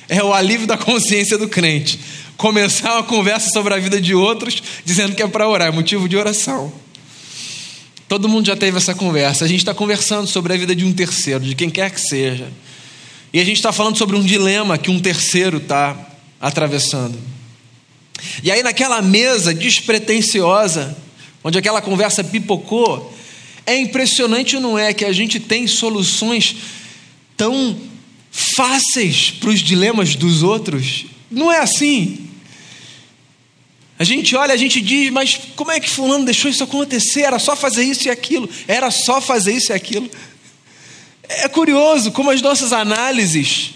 É 0.06 0.22
o 0.22 0.34
alívio 0.34 0.66
da 0.66 0.76
consciência 0.76 1.38
do 1.38 1.48
crente. 1.48 1.98
Começar 2.36 2.92
uma 2.92 3.04
conversa 3.04 3.48
sobre 3.48 3.72
a 3.72 3.78
vida 3.78 3.98
de 3.98 4.14
outros, 4.14 4.62
dizendo 4.84 5.16
que 5.16 5.22
é 5.22 5.26
para 5.26 5.48
orar, 5.48 5.68
é 5.68 5.70
motivo 5.70 6.06
de 6.10 6.18
oração. 6.18 6.70
Todo 8.06 8.28
mundo 8.28 8.44
já 8.44 8.54
teve 8.54 8.76
essa 8.76 8.94
conversa. 8.94 9.46
A 9.46 9.48
gente 9.48 9.60
está 9.60 9.72
conversando 9.72 10.26
sobre 10.26 10.52
a 10.52 10.58
vida 10.58 10.76
de 10.76 10.84
um 10.84 10.92
terceiro, 10.92 11.42
de 11.42 11.54
quem 11.54 11.70
quer 11.70 11.90
que 11.90 12.02
seja. 12.02 12.48
E 13.32 13.40
a 13.40 13.44
gente 13.46 13.56
está 13.56 13.72
falando 13.72 13.96
sobre 13.96 14.14
um 14.14 14.22
dilema 14.22 14.76
que 14.76 14.90
um 14.90 15.00
terceiro 15.00 15.56
está 15.56 16.09
atravessando. 16.40 17.18
E 18.42 18.50
aí, 18.50 18.62
naquela 18.62 19.02
mesa 19.02 19.52
despretensiosa, 19.52 20.96
onde 21.44 21.58
aquela 21.58 21.82
conversa 21.82 22.24
pipocou, 22.24 23.14
é 23.66 23.78
impressionante, 23.78 24.58
não 24.58 24.78
é? 24.78 24.92
Que 24.92 25.04
a 25.04 25.12
gente 25.12 25.38
tem 25.38 25.66
soluções 25.66 26.56
tão 27.36 27.78
fáceis 28.30 29.30
para 29.30 29.50
os 29.50 29.60
dilemas 29.60 30.14
dos 30.14 30.42
outros. 30.42 31.06
Não 31.30 31.50
é 31.50 31.58
assim. 31.58 32.28
A 33.98 34.04
gente 34.04 34.34
olha, 34.34 34.54
a 34.54 34.56
gente 34.56 34.80
diz, 34.80 35.10
mas 35.10 35.38
como 35.54 35.70
é 35.70 35.78
que 35.78 35.88
Fulano 35.88 36.24
deixou 36.24 36.50
isso 36.50 36.64
acontecer? 36.64 37.22
Era 37.22 37.38
só 37.38 37.54
fazer 37.54 37.84
isso 37.84 38.08
e 38.08 38.10
aquilo. 38.10 38.48
Era 38.66 38.90
só 38.90 39.20
fazer 39.20 39.52
isso 39.52 39.72
e 39.72 39.74
aquilo. 39.74 40.10
É 41.28 41.48
curioso 41.48 42.10
como 42.10 42.30
as 42.30 42.40
nossas 42.40 42.72
análises 42.72 43.72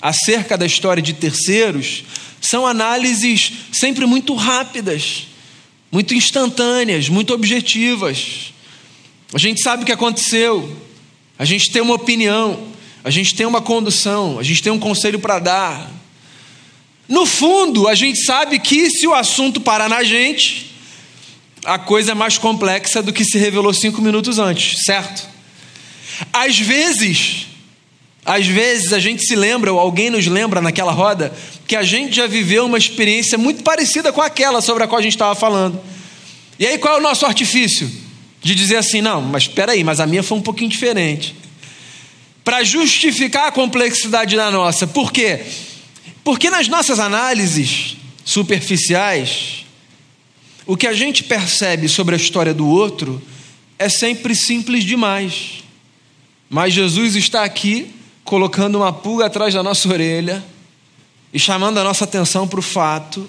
acerca 0.00 0.56
da 0.56 0.66
história 0.66 1.02
de 1.02 1.12
terceiros 1.12 2.04
são 2.40 2.66
análises 2.66 3.52
sempre 3.72 4.06
muito 4.06 4.34
rápidas, 4.34 5.26
muito 5.90 6.14
instantâneas, 6.14 7.08
muito 7.08 7.34
objetivas. 7.34 8.52
A 9.32 9.38
gente 9.38 9.60
sabe 9.60 9.82
o 9.82 9.86
que 9.86 9.92
aconteceu, 9.92 10.74
a 11.38 11.44
gente 11.44 11.70
tem 11.70 11.82
uma 11.82 11.94
opinião, 11.94 12.68
a 13.02 13.10
gente 13.10 13.34
tem 13.34 13.46
uma 13.46 13.60
condução, 13.60 14.38
a 14.38 14.42
gente 14.42 14.62
tem 14.62 14.72
um 14.72 14.78
conselho 14.78 15.18
para 15.18 15.38
dar. 15.38 15.90
No 17.08 17.26
fundo, 17.26 17.88
a 17.88 17.94
gente 17.94 18.22
sabe 18.24 18.58
que 18.58 18.90
se 18.90 19.06
o 19.06 19.14
assunto 19.14 19.60
parar 19.60 19.88
na 19.88 20.04
gente, 20.04 20.72
a 21.64 21.78
coisa 21.78 22.12
é 22.12 22.14
mais 22.14 22.38
complexa 22.38 23.02
do 23.02 23.12
que 23.12 23.24
se 23.24 23.38
revelou 23.38 23.72
cinco 23.72 24.00
minutos 24.00 24.38
antes, 24.38 24.84
certo? 24.84 25.26
Às 26.32 26.58
vezes, 26.58 27.47
às 28.28 28.46
vezes 28.46 28.92
a 28.92 28.98
gente 28.98 29.24
se 29.24 29.34
lembra, 29.34 29.72
ou 29.72 29.80
alguém 29.80 30.10
nos 30.10 30.26
lembra 30.26 30.60
naquela 30.60 30.92
roda, 30.92 31.32
que 31.66 31.74
a 31.74 31.82
gente 31.82 32.14
já 32.14 32.26
viveu 32.26 32.66
uma 32.66 32.76
experiência 32.76 33.38
muito 33.38 33.62
parecida 33.62 34.12
com 34.12 34.20
aquela 34.20 34.60
sobre 34.60 34.84
a 34.84 34.86
qual 34.86 34.98
a 34.98 35.02
gente 35.02 35.14
estava 35.14 35.34
falando. 35.34 35.80
E 36.58 36.66
aí 36.66 36.76
qual 36.76 36.96
é 36.96 36.98
o 36.98 37.02
nosso 37.02 37.24
artifício? 37.24 37.90
De 38.42 38.54
dizer 38.54 38.76
assim, 38.76 39.00
não, 39.00 39.22
mas 39.22 39.44
espera 39.44 39.72
aí, 39.72 39.82
mas 39.82 39.98
a 39.98 40.06
minha 40.06 40.22
foi 40.22 40.36
um 40.36 40.42
pouquinho 40.42 40.68
diferente. 40.68 41.34
Para 42.44 42.62
justificar 42.62 43.48
a 43.48 43.50
complexidade 43.50 44.36
da 44.36 44.50
nossa. 44.50 44.86
Por 44.86 45.10
quê? 45.10 45.40
Porque 46.22 46.50
nas 46.50 46.68
nossas 46.68 46.98
análises 46.98 47.96
superficiais, 48.26 49.64
o 50.66 50.76
que 50.76 50.86
a 50.86 50.92
gente 50.92 51.24
percebe 51.24 51.88
sobre 51.88 52.14
a 52.14 52.18
história 52.18 52.52
do 52.52 52.68
outro 52.68 53.22
é 53.78 53.88
sempre 53.88 54.34
simples 54.34 54.84
demais. 54.84 55.64
Mas 56.50 56.74
Jesus 56.74 57.16
está 57.16 57.42
aqui 57.42 57.94
colocando 58.28 58.76
uma 58.76 58.92
pulga 58.92 59.24
atrás 59.24 59.54
da 59.54 59.62
nossa 59.62 59.88
orelha 59.88 60.44
e 61.32 61.38
chamando 61.38 61.78
a 61.78 61.82
nossa 61.82 62.04
atenção 62.04 62.46
para 62.46 62.60
o 62.60 62.62
fato 62.62 63.26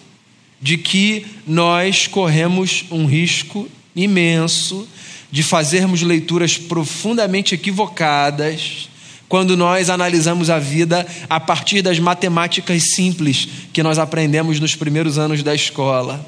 de 0.62 0.77
que 0.77 1.25
nós 1.48 2.06
corremos 2.06 2.84
um 2.91 3.06
risco 3.06 3.70
imenso 3.96 4.86
de 5.32 5.41
fazermos 5.41 6.01
leituras 6.01 6.58
profundamente 6.58 7.56
equivocadas 7.56 8.89
quando 9.29 9.56
nós 9.56 9.89
analisamos 9.89 10.50
a 10.50 10.60
vida 10.60 11.08
a 11.29 11.39
partir 11.39 11.82
das 11.82 11.98
matemáticas 11.98 12.91
simples 12.94 13.48
que 13.72 13.82
nós 13.82 13.98
aprendemos 13.98 14.60
nos 14.60 14.75
primeiros 14.75 15.18
anos 15.18 15.41
da 15.41 15.56
escola. 15.56 16.25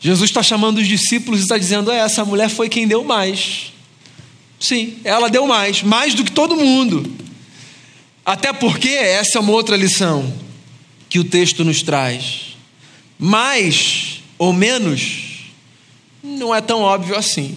Jesus 0.00 0.30
está 0.30 0.42
chamando 0.42 0.78
os 0.78 0.88
discípulos 0.88 1.40
e 1.40 1.42
está 1.42 1.58
dizendo: 1.58 1.92
é, 1.92 1.98
essa 1.98 2.24
mulher 2.24 2.48
foi 2.48 2.70
quem 2.70 2.88
deu 2.88 3.04
mais. 3.04 3.70
Sim, 4.58 4.98
ela 5.04 5.28
deu 5.28 5.46
mais, 5.46 5.82
mais 5.82 6.14
do 6.14 6.24
que 6.24 6.32
todo 6.32 6.56
mundo. 6.56 7.10
Até 8.24 8.52
porque 8.52 8.88
essa 8.88 9.38
é 9.38 9.40
uma 9.40 9.52
outra 9.52 9.76
lição 9.76 10.32
que 11.08 11.18
o 11.18 11.24
texto 11.24 11.64
nos 11.64 11.82
traz. 11.82 12.56
Mais 13.18 14.20
ou 14.36 14.52
menos 14.52 15.52
não 16.22 16.54
é 16.54 16.60
tão 16.60 16.80
óbvio 16.82 17.16
assim. 17.16 17.56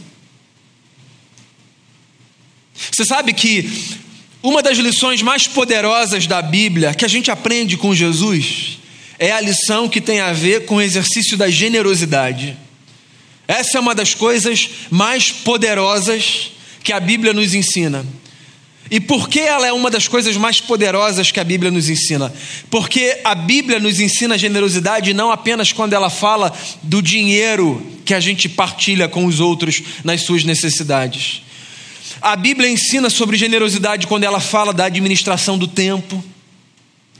Você 2.91 3.05
sabe 3.05 3.33
que 3.33 3.69
uma 4.41 4.63
das 4.63 4.77
lições 4.77 5.21
mais 5.21 5.47
poderosas 5.47 6.25
da 6.25 6.41
Bíblia 6.41 6.93
que 6.93 7.05
a 7.05 7.07
gente 7.07 7.29
aprende 7.29 7.77
com 7.77 7.93
Jesus 7.93 8.79
é 9.19 9.31
a 9.31 9.41
lição 9.41 9.87
que 9.87 10.01
tem 10.01 10.19
a 10.19 10.33
ver 10.33 10.65
com 10.65 10.75
o 10.75 10.81
exercício 10.81 11.37
da 11.37 11.49
generosidade. 11.49 12.57
Essa 13.47 13.77
é 13.77 13.81
uma 13.81 13.93
das 13.93 14.15
coisas 14.15 14.69
mais 14.89 15.31
poderosas 15.31 16.51
que 16.83 16.93
a 16.93 16.99
Bíblia 16.99 17.33
nos 17.33 17.53
ensina. 17.53 18.05
E 18.89 18.99
por 18.99 19.29
que 19.29 19.39
ela 19.39 19.65
é 19.65 19.71
uma 19.71 19.89
das 19.89 20.07
coisas 20.07 20.35
mais 20.35 20.59
poderosas 20.59 21.31
que 21.31 21.39
a 21.39 21.43
Bíblia 21.45 21.71
nos 21.71 21.87
ensina? 21.87 22.31
Porque 22.69 23.19
a 23.23 23.33
Bíblia 23.33 23.79
nos 23.79 24.01
ensina 24.01 24.37
generosidade 24.37 25.13
não 25.13 25.31
apenas 25.31 25.71
quando 25.71 25.93
ela 25.93 26.09
fala 26.09 26.53
do 26.83 27.01
dinheiro 27.01 27.81
que 28.03 28.13
a 28.13 28.19
gente 28.19 28.49
partilha 28.49 29.07
com 29.07 29.25
os 29.25 29.39
outros 29.39 29.81
nas 30.03 30.23
suas 30.23 30.43
necessidades. 30.43 31.41
A 32.21 32.35
Bíblia 32.35 32.69
ensina 32.69 33.09
sobre 33.09 33.37
generosidade 33.37 34.07
quando 34.07 34.25
ela 34.25 34.41
fala 34.41 34.73
da 34.73 34.85
administração 34.85 35.57
do 35.57 35.67
tempo 35.67 36.21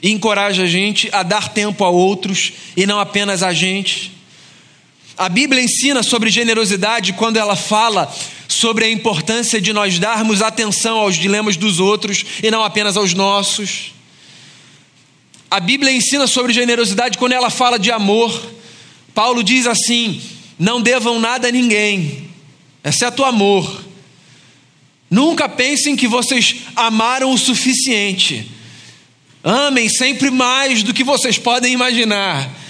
e 0.02 0.12
encoraja 0.12 0.64
a 0.64 0.68
gente 0.68 1.10
a 1.14 1.24
dar 1.24 1.54
tempo 1.54 1.86
a 1.86 1.90
outros 1.90 2.52
e 2.76 2.86
não 2.86 3.00
apenas 3.00 3.42
a 3.44 3.54
gente. 3.54 4.12
A 5.22 5.30
Bíblia 5.30 5.62
ensina 5.62 6.02
sobre 6.02 6.32
generosidade 6.32 7.14
quando 7.14 7.38
ela 7.38 7.56
fala 7.56 8.12
sobre 8.48 8.86
a 8.86 8.90
importância 8.90 9.62
de 9.62 9.72
nós 9.72 10.00
darmos 10.00 10.42
atenção 10.42 10.98
aos 10.98 11.16
dilemas 11.16 11.56
dos 11.56 11.80
outros 11.80 12.26
e 12.42 12.50
não 12.50 12.64
apenas 12.64 12.98
aos 12.98 13.14
nossos. 13.14 13.94
A 15.52 15.60
Bíblia 15.60 15.92
ensina 15.92 16.26
sobre 16.26 16.54
generosidade 16.54 17.20
quando 17.20 17.34
ela 17.34 17.52
fala 17.52 17.78
de 17.78 17.92
amor. 17.92 18.52
Paulo 19.14 19.44
diz 19.44 19.68
assim: 19.68 20.20
não 20.58 20.82
devam 20.82 21.20
nada 21.20 21.50
a 21.50 21.52
ninguém, 21.52 22.28
exceto 22.84 23.22
o 23.22 23.26
amor. 23.26 23.86
Nunca 25.08 25.48
pensem 25.48 25.96
que 25.96 26.08
vocês 26.08 26.56
amaram 26.76 27.32
o 27.32 27.38
suficiente. 27.38 28.50
Amem 29.44 29.88
sempre 29.88 30.32
mais 30.32 30.82
do 30.82 30.96
que 30.96 31.04
vocês 31.04 31.38
podem 31.38 31.74
imaginar. 31.74 32.61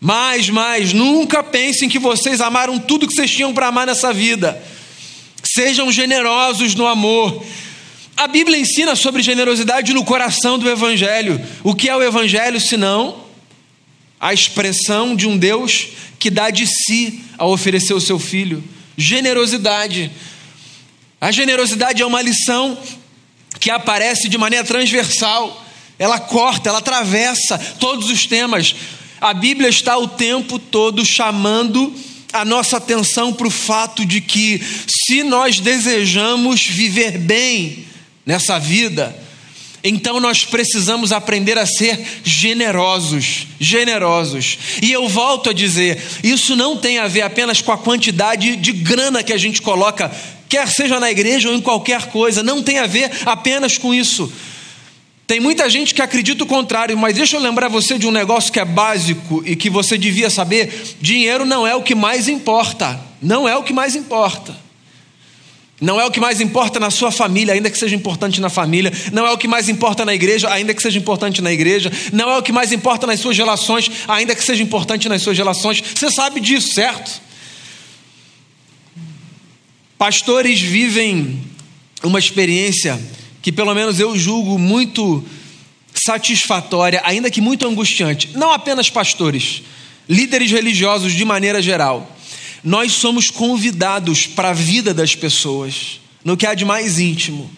Mais, 0.00 0.48
mais. 0.48 0.92
Nunca 0.92 1.42
pensem 1.42 1.88
que 1.88 1.98
vocês 1.98 2.40
amaram 2.40 2.78
tudo 2.78 3.06
que 3.06 3.14
vocês 3.14 3.30
tinham 3.30 3.52
para 3.52 3.68
amar 3.68 3.86
nessa 3.86 4.12
vida. 4.12 4.60
Sejam 5.42 5.92
generosos 5.92 6.74
no 6.74 6.86
amor. 6.86 7.44
A 8.16 8.26
Bíblia 8.26 8.58
ensina 8.58 8.96
sobre 8.96 9.22
generosidade 9.22 9.92
no 9.92 10.04
coração 10.04 10.58
do 10.58 10.68
Evangelho. 10.68 11.40
O 11.62 11.74
que 11.74 11.88
é 11.88 11.96
o 11.96 12.02
Evangelho 12.02 12.60
senão 12.60 13.24
a 14.18 14.32
expressão 14.32 15.14
de 15.14 15.26
um 15.26 15.36
Deus 15.36 15.88
que 16.18 16.30
dá 16.30 16.50
de 16.50 16.66
si 16.66 17.22
ao 17.36 17.50
oferecer 17.50 17.94
o 17.94 18.00
seu 18.00 18.18
filho? 18.18 18.62
Generosidade. 18.96 20.10
A 21.20 21.30
generosidade 21.30 22.02
é 22.02 22.06
uma 22.06 22.22
lição 22.22 22.78
que 23.58 23.70
aparece 23.70 24.28
de 24.28 24.38
maneira 24.38 24.64
transversal. 24.64 25.66
Ela 25.98 26.18
corta, 26.18 26.70
ela 26.70 26.78
atravessa 26.78 27.58
todos 27.78 28.10
os 28.10 28.26
temas. 28.26 28.74
A 29.20 29.34
Bíblia 29.34 29.68
está 29.68 29.98
o 29.98 30.08
tempo 30.08 30.58
todo 30.58 31.04
chamando 31.04 31.92
a 32.32 32.44
nossa 32.44 32.78
atenção 32.78 33.32
para 33.32 33.46
o 33.46 33.50
fato 33.50 34.06
de 34.06 34.20
que, 34.20 34.62
se 34.86 35.22
nós 35.22 35.60
desejamos 35.60 36.64
viver 36.64 37.18
bem 37.18 37.84
nessa 38.24 38.58
vida, 38.58 39.14
então 39.82 40.20
nós 40.20 40.44
precisamos 40.44 41.10
aprender 41.12 41.58
a 41.58 41.66
ser 41.66 41.98
generosos, 42.22 43.46
generosos. 43.58 44.58
E 44.80 44.92
eu 44.92 45.08
volto 45.08 45.50
a 45.50 45.52
dizer, 45.52 46.00
isso 46.22 46.54
não 46.54 46.76
tem 46.76 46.98
a 46.98 47.08
ver 47.08 47.22
apenas 47.22 47.60
com 47.60 47.72
a 47.72 47.78
quantidade 47.78 48.56
de 48.56 48.72
grana 48.72 49.22
que 49.22 49.32
a 49.32 49.38
gente 49.38 49.60
coloca, 49.60 50.10
quer 50.48 50.68
seja 50.68 51.00
na 51.00 51.10
igreja 51.10 51.48
ou 51.48 51.54
em 51.54 51.60
qualquer 51.60 52.06
coisa, 52.06 52.42
não 52.42 52.62
tem 52.62 52.78
a 52.78 52.86
ver 52.86 53.10
apenas 53.26 53.76
com 53.76 53.92
isso. 53.92 54.32
Tem 55.30 55.38
muita 55.38 55.70
gente 55.70 55.94
que 55.94 56.02
acredita 56.02 56.42
o 56.42 56.46
contrário, 56.46 56.98
mas 56.98 57.14
deixa 57.14 57.36
eu 57.36 57.40
lembrar 57.40 57.68
você 57.68 57.96
de 57.96 58.04
um 58.04 58.10
negócio 58.10 58.52
que 58.52 58.58
é 58.58 58.64
básico 58.64 59.44
e 59.46 59.54
que 59.54 59.70
você 59.70 59.96
devia 59.96 60.28
saber: 60.28 60.96
dinheiro 61.00 61.46
não 61.46 61.64
é 61.64 61.72
o 61.72 61.84
que 61.84 61.94
mais 61.94 62.26
importa. 62.26 63.00
Não 63.22 63.48
é 63.48 63.56
o 63.56 63.62
que 63.62 63.72
mais 63.72 63.94
importa. 63.94 64.56
Não 65.80 66.00
é 66.00 66.04
o 66.04 66.10
que 66.10 66.18
mais 66.18 66.40
importa 66.40 66.80
na 66.80 66.90
sua 66.90 67.12
família, 67.12 67.54
ainda 67.54 67.70
que 67.70 67.78
seja 67.78 67.94
importante 67.94 68.40
na 68.40 68.50
família. 68.50 68.92
Não 69.12 69.24
é 69.24 69.30
o 69.30 69.38
que 69.38 69.46
mais 69.46 69.68
importa 69.68 70.04
na 70.04 70.12
igreja, 70.12 70.52
ainda 70.52 70.74
que 70.74 70.82
seja 70.82 70.98
importante 70.98 71.40
na 71.40 71.52
igreja. 71.52 71.92
Não 72.12 72.28
é 72.28 72.36
o 72.36 72.42
que 72.42 72.50
mais 72.50 72.72
importa 72.72 73.06
nas 73.06 73.20
suas 73.20 73.38
relações, 73.38 73.88
ainda 74.08 74.34
que 74.34 74.42
seja 74.42 74.64
importante 74.64 75.08
nas 75.08 75.22
suas 75.22 75.38
relações. 75.38 75.80
Você 75.94 76.10
sabe 76.10 76.40
disso, 76.40 76.74
certo? 76.74 77.22
Pastores 79.96 80.60
vivem 80.60 81.40
uma 82.02 82.18
experiência 82.18 82.98
que 83.42 83.52
pelo 83.52 83.74
menos 83.74 83.98
eu 83.98 84.16
julgo 84.16 84.58
muito 84.58 85.24
satisfatória, 85.94 87.02
ainda 87.04 87.30
que 87.30 87.40
muito 87.40 87.66
angustiante. 87.66 88.30
Não 88.34 88.52
apenas 88.52 88.90
pastores, 88.90 89.62
líderes 90.08 90.50
religiosos 90.50 91.12
de 91.12 91.24
maneira 91.24 91.60
geral. 91.60 92.16
Nós 92.62 92.92
somos 92.92 93.30
convidados 93.30 94.26
para 94.26 94.50
a 94.50 94.54
vida 94.54 94.92
das 94.92 95.14
pessoas, 95.14 96.00
no 96.24 96.36
que 96.36 96.46
há 96.46 96.54
de 96.54 96.64
mais 96.64 96.98
íntimo. 96.98 97.50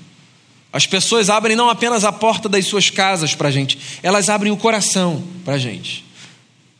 As 0.73 0.87
pessoas 0.87 1.29
abrem 1.29 1.57
não 1.57 1.69
apenas 1.69 2.05
a 2.05 2.13
porta 2.13 2.49
das 2.49 2.67
suas 2.67 2.89
casas 2.89 3.35
para 3.35 3.49
a 3.49 3.51
gente, 3.51 3.79
elas 4.03 4.29
abrem 4.29 4.53
o 4.53 4.57
coração 4.57 5.23
para 5.45 5.55
a 5.55 5.59
gente. 5.59 6.05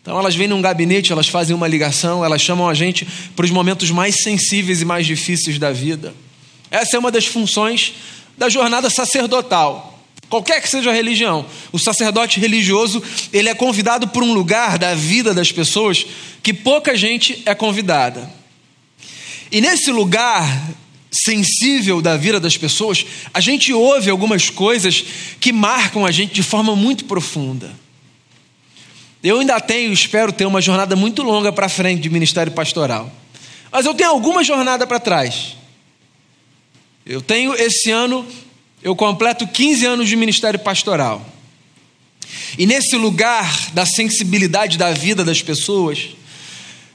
Então 0.01 0.19
elas 0.19 0.35
vêm 0.35 0.49
num 0.49 0.63
gabinete, 0.63 1.13
elas 1.13 1.29
fazem 1.29 1.55
uma 1.55 1.69
ligação, 1.69 2.25
elas 2.25 2.41
chamam 2.41 2.69
a 2.69 2.75
gente 2.75 3.07
para 3.37 3.45
os 3.45 3.51
momentos 3.51 3.91
mais 3.91 4.23
sensíveis 4.23 4.81
e 4.81 4.85
mais 4.85 5.07
difíceis 5.07 5.59
da 5.59 5.71
vida. 5.71 6.15
Essa 6.71 6.97
é 6.97 6.99
uma 6.99 7.11
das 7.11 7.27
funções 7.27 7.95
da 8.43 8.49
jornada 8.49 8.91
sacerdotal. 8.91 9.97
Qualquer 10.29 10.61
que 10.61 10.69
seja 10.69 10.91
a 10.91 10.93
religião, 10.93 11.47
o 11.71 11.79
sacerdote 11.79 12.41
religioso, 12.41 13.01
ele 13.33 13.49
é 13.49 13.55
convidado 13.55 14.09
por 14.09 14.21
um 14.25 14.33
lugar 14.33 14.79
da 14.79 14.97
vida 14.97 15.33
das 15.33 15.53
pessoas 15.53 16.05
que 16.43 16.53
pouca 16.53 16.97
gente 16.97 17.41
é 17.47 17.55
convidada. 17.55 18.29
E 19.53 19.61
nesse 19.61 19.93
lugar 19.93 20.45
sensível 21.13 22.03
da 22.03 22.17
vida 22.17 22.41
das 22.41 22.57
pessoas, 22.57 23.07
a 23.33 23.39
gente 23.39 23.73
ouve 23.73 24.11
algumas 24.11 24.51
coisas 24.51 25.05
que 25.39 25.53
marcam 25.53 26.05
a 26.05 26.11
gente 26.11 26.35
de 26.35 26.43
forma 26.43 26.75
muito 26.75 27.05
profunda. 27.05 27.71
Eu 29.23 29.39
ainda 29.39 29.61
tenho, 29.61 29.93
espero 29.93 30.33
ter 30.33 30.47
uma 30.47 30.61
jornada 30.61 30.97
muito 30.97 31.23
longa 31.23 31.53
para 31.53 31.69
frente 31.69 32.03
de 32.03 32.11
ministério 32.11 32.51
pastoral. 32.51 33.09
Mas 33.71 33.87
eu 33.87 33.95
tenho 33.95 34.11
alguma 34.11 34.43
jornada 34.43 34.85
para 34.85 34.99
trás. 34.99 35.62
Eu 37.05 37.21
tenho 37.21 37.53
esse 37.55 37.91
ano, 37.91 38.27
eu 38.83 38.95
completo 38.95 39.47
15 39.47 39.85
anos 39.85 40.09
de 40.09 40.17
ministério 40.17 40.61
pastoral. 40.61 41.27
E 42.57 42.65
nesse 42.65 42.97
lugar 42.97 43.71
da 43.73 43.85
sensibilidade 43.85 44.79
da 44.79 44.93
vida 44.93 45.25
das 45.25 45.43
pessoas, 45.43 46.11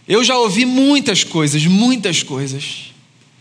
eu 0.07 0.23
já 0.23 0.37
ouvi 0.37 0.65
muitas 0.65 1.23
coisas, 1.23 1.65
muitas 1.65 2.23
coisas. 2.23 2.93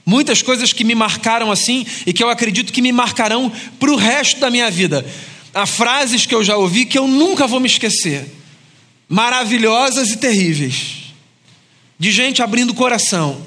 Muitas 0.05 0.41
coisas 0.41 0.73
que 0.73 0.85
me 0.85 0.95
marcaram 0.95 1.51
assim 1.51 1.85
e 2.07 2.13
que 2.13 2.23
eu 2.23 2.31
acredito 2.31 2.73
que 2.73 2.83
me 2.83 2.93
marcarão 2.93 3.51
para 3.79 3.91
o 3.91 3.97
resto 3.97 4.41
da 4.41 4.51
minha 4.51 4.71
vida. 4.71 5.05
Há 5.53 5.67
frases 5.67 6.27
que 6.27 6.35
eu 6.35 6.45
já 6.45 6.57
ouvi 6.57 6.85
que 6.85 6.99
eu 6.99 7.09
nunca 7.09 7.47
vou 7.47 7.59
me 7.59 7.67
esquecer. 7.67 8.25
Maravilhosas 9.09 10.11
e 10.11 10.17
terríveis. 10.17 11.13
De 11.99 12.13
gente 12.13 12.43
abrindo 12.43 12.75
coração 12.75 13.45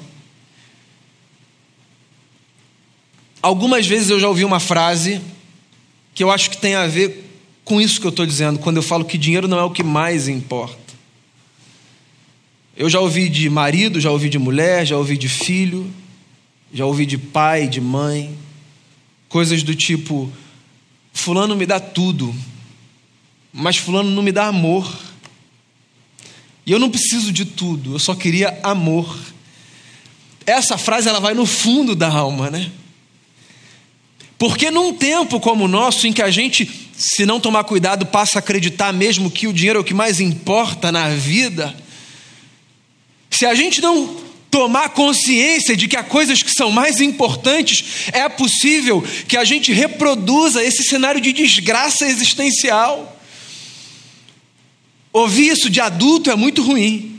Algumas 3.41 3.87
vezes 3.87 4.09
eu 4.09 4.19
já 4.19 4.27
ouvi 4.27 4.43
uma 4.43 4.59
frase 4.59 5.21
que 6.13 6.23
eu 6.23 6.29
acho 6.29 6.49
que 6.49 6.57
tem 6.57 6.75
a 6.75 6.85
ver 6.87 7.29
com 7.63 7.79
isso 7.79 8.01
que 8.01 8.07
eu 8.07 8.09
estou 8.09 8.25
dizendo, 8.25 8.59
quando 8.59 8.77
eu 8.77 8.83
falo 8.83 9.05
que 9.05 9.17
dinheiro 9.17 9.47
não 9.47 9.59
é 9.59 9.63
o 9.63 9.71
que 9.71 9.83
mais 9.83 10.27
importa. 10.27 10.77
Eu 12.75 12.89
já 12.89 12.99
ouvi 12.99 13.29
de 13.29 13.49
marido, 13.49 14.01
já 14.01 14.09
ouvi 14.09 14.27
de 14.27 14.39
mulher, 14.39 14.85
já 14.85 14.97
ouvi 14.97 15.17
de 15.17 15.29
filho, 15.29 15.89
já 16.73 16.85
ouvi 16.85 17.05
de 17.05 17.17
pai, 17.17 17.67
de 17.67 17.79
mãe, 17.79 18.35
coisas 19.27 19.63
do 19.63 19.75
tipo: 19.75 20.31
Fulano 21.13 21.55
me 21.55 21.65
dá 21.65 21.79
tudo, 21.79 22.33
mas 23.53 23.77
Fulano 23.77 24.09
não 24.09 24.23
me 24.23 24.31
dá 24.31 24.47
amor. 24.47 24.91
E 26.65 26.71
eu 26.71 26.79
não 26.79 26.89
preciso 26.89 27.31
de 27.31 27.45
tudo, 27.45 27.93
eu 27.93 27.99
só 27.99 28.15
queria 28.15 28.59
amor. 28.63 29.17
Essa 30.45 30.77
frase 30.77 31.07
ela 31.07 31.19
vai 31.19 31.33
no 31.33 31.45
fundo 31.45 31.95
da 31.95 32.09
alma, 32.09 32.49
né? 32.49 32.71
Porque 34.39 34.71
num 34.71 34.93
tempo 34.93 35.37
como 35.37 35.65
o 35.65 35.67
nosso, 35.67 36.07
em 36.07 36.13
que 36.13 36.21
a 36.21 36.31
gente, 36.31 36.89
se 36.97 37.25
não 37.25 37.41
tomar 37.41 37.65
cuidado, 37.65 38.05
passa 38.05 38.37
a 38.37 38.39
acreditar 38.39 38.93
mesmo 38.93 39.29
que 39.29 39.47
o 39.47 39.53
dinheiro 39.53 39.77
é 39.77 39.81
o 39.81 39.85
que 39.85 39.93
mais 39.93 40.21
importa 40.21 40.93
na 40.93 41.09
vida, 41.09 41.75
se 43.29 43.45
a 43.45 43.53
gente 43.53 43.81
não 43.81 44.17
tomar 44.49 44.89
consciência 44.89 45.75
de 45.75 45.89
que 45.89 45.97
há 45.97 46.03
coisas 46.03 46.41
que 46.41 46.51
são 46.51 46.71
mais 46.71 47.01
importantes, 47.01 48.07
é 48.13 48.27
possível 48.29 49.03
que 49.27 49.35
a 49.35 49.43
gente 49.43 49.73
reproduza 49.73 50.63
esse 50.63 50.83
cenário 50.83 51.19
de 51.19 51.33
desgraça 51.33 52.07
existencial. 52.07 53.19
Ouvir 55.11 55.49
isso 55.51 55.69
de 55.69 55.81
adulto 55.81 56.31
é 56.31 56.35
muito 56.35 56.63
ruim. 56.63 57.18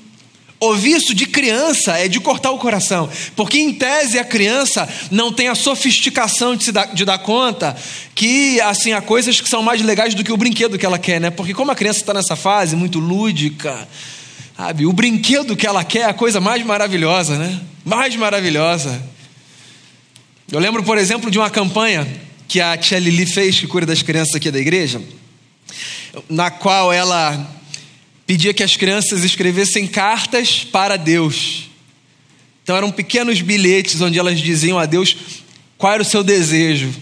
Ouvir 0.61 0.97
isso 0.97 1.15
de 1.15 1.25
criança 1.25 1.97
é 1.97 2.07
de 2.07 2.21
cortar 2.21 2.51
o 2.51 2.59
coração, 2.59 3.09
porque 3.35 3.59
em 3.59 3.73
tese 3.73 4.19
a 4.19 4.25
criança 4.25 4.87
não 5.11 5.33
tem 5.33 5.49
a 5.49 5.55
sofisticação 5.55 6.55
de, 6.55 6.65
se 6.65 6.73
dar, 6.73 6.93
de 6.93 7.03
dar 7.03 7.17
conta 7.19 7.75
que 8.15 8.61
assim 8.61 8.93
há 8.93 9.01
coisas 9.01 9.41
que 9.41 9.49
são 9.49 9.63
mais 9.63 9.81
legais 9.81 10.15
do 10.15 10.23
que 10.23 10.31
o 10.31 10.37
brinquedo 10.37 10.77
que 10.77 10.85
ela 10.85 10.99
quer, 10.99 11.19
né? 11.19 11.31
Porque 11.31 11.55
como 11.55 11.71
a 11.71 11.75
criança 11.75 12.01
está 12.01 12.13
nessa 12.13 12.37
fase 12.37 12.77
muito 12.77 12.99
lúdica, 12.99 13.89
sabe, 14.55 14.85
o 14.85 14.93
brinquedo 14.93 15.57
que 15.57 15.67
ela 15.67 15.83
quer 15.83 16.01
é 16.01 16.05
a 16.05 16.13
coisa 16.13 16.43
mais 16.43 16.63
maravilhosa, 16.63 17.39
né? 17.39 17.59
Mais 17.83 18.15
maravilhosa. 18.15 19.03
Eu 20.53 20.61
lembro, 20.61 20.83
por 20.83 20.99
exemplo, 20.99 21.31
de 21.31 21.39
uma 21.39 21.49
campanha 21.49 22.07
que 22.47 22.61
a 22.61 22.77
tia 22.77 22.99
Lili 22.99 23.25
fez, 23.25 23.59
que 23.59 23.67
cura 23.67 23.87
das 23.87 24.03
crianças 24.03 24.35
aqui 24.35 24.51
da 24.51 24.59
igreja, 24.59 25.01
na 26.29 26.51
qual 26.51 26.93
ela 26.93 27.60
pedia 28.31 28.55
que 28.55 28.63
as 28.63 28.77
crianças 28.77 29.25
escrevessem 29.25 29.89
cartas 29.89 30.63
para 30.63 30.97
Deus. 30.97 31.69
Então 32.63 32.77
eram 32.77 32.93
pequenos 32.93 33.41
bilhetes 33.41 34.01
onde 34.01 34.21
elas 34.21 34.39
diziam 34.39 34.79
a 34.79 34.87
Deus 34.87 35.17
qual 35.77 35.95
era 35.95 36.03
o 36.03 36.05
seu 36.05 36.23
desejo. 36.23 36.95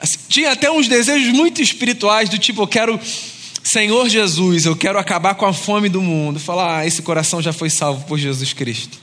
Assim, 0.00 0.18
tinha 0.28 0.50
até 0.50 0.68
uns 0.68 0.88
desejos 0.88 1.32
muito 1.32 1.62
espirituais, 1.62 2.28
do 2.28 2.36
tipo, 2.40 2.62
eu 2.62 2.66
quero, 2.66 2.98
Senhor 3.62 4.08
Jesus, 4.08 4.66
eu 4.66 4.74
quero 4.74 4.98
acabar 4.98 5.36
com 5.36 5.46
a 5.46 5.52
fome 5.52 5.88
do 5.88 6.02
mundo. 6.02 6.40
Falar, 6.40 6.78
ah, 6.78 6.84
esse 6.84 7.00
coração 7.00 7.40
já 7.40 7.52
foi 7.52 7.70
salvo 7.70 8.04
por 8.06 8.18
Jesus 8.18 8.52
Cristo. 8.52 8.98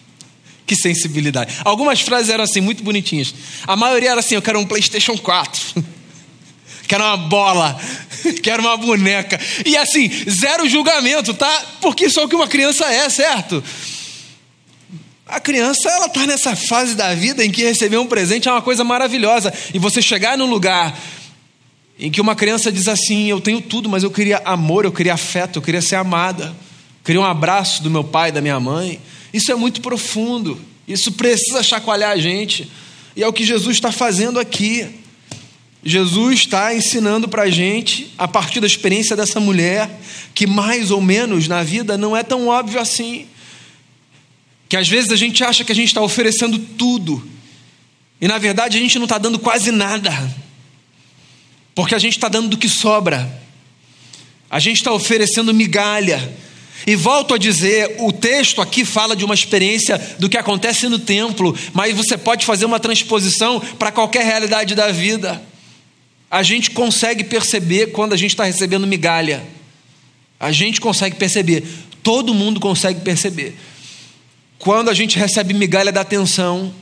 Que 0.68 0.76
sensibilidade. 0.76 1.56
Algumas 1.64 2.02
frases 2.02 2.30
eram 2.30 2.44
assim, 2.44 2.60
muito 2.60 2.84
bonitinhas. 2.84 3.34
A 3.66 3.78
maioria 3.78 4.12
era 4.12 4.20
assim: 4.20 4.36
eu 4.36 4.42
quero 4.42 4.60
um 4.60 4.66
PlayStation 4.66 5.18
4. 5.18 5.86
quero 6.86 7.02
uma 7.02 7.16
bola, 7.16 7.80
quero 8.42 8.62
uma 8.62 8.78
boneca. 8.78 9.40
E 9.66 9.76
assim, 9.78 10.10
zero 10.30 10.68
julgamento, 10.68 11.34
tá? 11.34 11.66
Porque 11.82 12.06
isso 12.06 12.20
é 12.20 12.24
o 12.24 12.28
que 12.28 12.36
uma 12.36 12.48
criança 12.48 12.86
é, 12.92 13.10
certo? 13.10 13.64
A 15.32 15.40
criança, 15.40 15.90
ela 15.90 16.08
está 16.08 16.28
nessa 16.28 16.56
fase 16.56 16.94
da 16.94 17.16
vida 17.16 17.46
em 17.46 17.50
que 17.50 17.64
receber 17.64 17.98
um 17.98 18.06
presente 18.06 18.50
é 18.50 18.52
uma 18.52 18.62
coisa 18.62 18.84
maravilhosa. 18.84 19.54
E 19.74 19.80
você 19.80 20.02
chegar 20.02 20.38
num 20.38 20.46
lugar 20.46 20.98
em 21.98 22.12
que 22.12 22.20
uma 22.20 22.36
criança 22.36 22.70
diz 22.70 22.90
assim: 22.90 23.28
Eu 23.28 23.40
tenho 23.40 23.62
tudo, 23.62 23.88
mas 23.88 24.04
eu 24.04 24.12
queria 24.12 24.42
amor, 24.44 24.84
eu 24.84 24.92
queria 24.92 25.14
afeto, 25.14 25.60
eu 25.60 25.62
queria 25.62 25.82
ser 25.82 25.96
amada, 25.96 26.48
eu 26.48 27.06
queria 27.06 27.22
um 27.22 27.26
abraço 27.26 27.82
do 27.82 27.90
meu 27.90 28.04
pai, 28.04 28.32
da 28.32 28.42
minha 28.42 28.60
mãe. 28.60 29.00
Isso 29.34 29.52
é 29.52 29.56
muito 29.56 29.80
profundo, 29.80 30.60
isso 30.86 31.14
precisa 31.14 31.64
chacoalhar 31.64 32.12
a 32.12 32.18
gente. 32.18 32.70
E 33.16 33.24
é 33.24 33.28
o 33.28 33.32
que 33.32 33.46
Jesus 33.46 33.78
está 33.78 33.92
fazendo 33.92 34.38
aqui. 34.38 35.01
Jesus 35.84 36.42
está 36.42 36.76
ensinando 36.76 37.28
para 37.28 37.44
a 37.44 37.50
gente, 37.50 38.14
a 38.18 38.28
partir 38.28 38.60
da 38.60 38.68
experiência 38.68 39.16
dessa 39.16 39.40
mulher, 39.40 39.90
que 40.34 40.46
mais 40.46 40.92
ou 40.92 41.02
menos 41.02 41.48
na 41.48 41.64
vida 41.64 41.98
não 41.98 42.16
é 42.16 42.24
tão 42.24 42.48
óbvio 42.48 42.80
assim 42.80 43.28
que 44.72 44.78
às 44.78 44.88
vezes 44.88 45.12
a 45.12 45.18
gente 45.18 45.44
acha 45.44 45.66
que 45.66 45.72
a 45.74 45.76
gente 45.76 45.90
está 45.90 46.02
oferecendo 46.02 46.58
tudo, 46.58 47.22
e 48.22 48.26
na 48.26 48.38
verdade 48.38 48.78
a 48.78 48.80
gente 48.80 48.98
não 48.98 49.04
está 49.04 49.18
dando 49.18 49.38
quase 49.38 49.70
nada, 49.70 50.10
porque 51.76 51.94
a 51.94 52.00
gente 52.00 52.14
está 52.14 52.30
dando 52.30 52.48
do 52.48 52.58
que 52.58 52.70
sobra, 52.70 53.30
a 54.50 54.60
gente 54.60 54.78
está 54.78 54.94
oferecendo 54.94 55.54
migalha. 55.54 56.40
E 56.88 56.96
volto 56.96 57.34
a 57.34 57.38
dizer, 57.38 57.98
o 58.00 58.14
texto 58.14 58.62
aqui 58.62 58.86
fala 58.86 59.14
de 59.14 59.26
uma 59.26 59.34
experiência 59.34 59.98
do 60.18 60.30
que 60.30 60.38
acontece 60.38 60.88
no 60.88 60.98
templo, 60.98 61.54
mas 61.74 61.94
você 61.94 62.18
pode 62.18 62.46
fazer 62.46 62.64
uma 62.64 62.80
transposição 62.80 63.60
para 63.78 63.92
qualquer 63.92 64.26
realidade 64.26 64.74
da 64.74 64.90
vida. 64.90 65.44
A 66.32 66.42
gente 66.42 66.72
consegue 66.72 67.26
perceber 67.26 67.88
quando 67.88 68.14
a 68.14 68.18
gente 68.18 68.32
está 68.32 68.46
recebendo 68.46 68.88
migalha. 68.88 69.44
A 70.40 70.52
gente 70.52 70.80
consegue 70.80 71.18
perceber, 71.18 71.64
todo 72.02 72.34
mundo 72.34 72.58
consegue 72.58 73.02
perceber. 73.02 73.54
Quando 74.58 74.90
a 74.90 74.94
gente 74.94 75.20
recebe 75.20 75.54
migalha 75.54 75.92
da 75.92 76.02
atenção 76.02 76.74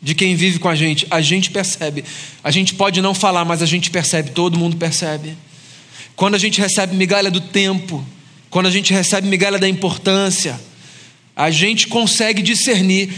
de 0.00 0.14
quem 0.14 0.36
vive 0.36 0.60
com 0.60 0.68
a 0.68 0.76
gente, 0.76 1.06
a 1.10 1.20
gente 1.20 1.50
percebe. 1.50 2.04
A 2.44 2.52
gente 2.52 2.74
pode 2.74 3.02
não 3.02 3.14
falar, 3.14 3.44
mas 3.44 3.62
a 3.62 3.66
gente 3.66 3.90
percebe, 3.90 4.30
todo 4.30 4.56
mundo 4.56 4.76
percebe. 4.76 5.36
Quando 6.14 6.36
a 6.36 6.38
gente 6.38 6.60
recebe 6.60 6.94
migalha 6.94 7.30
do 7.30 7.40
tempo, 7.40 8.06
quando 8.48 8.66
a 8.66 8.70
gente 8.70 8.92
recebe 8.92 9.26
migalha 9.26 9.58
da 9.58 9.68
importância, 9.68 10.58
a 11.34 11.50
gente 11.50 11.88
consegue 11.88 12.42
discernir. 12.42 13.12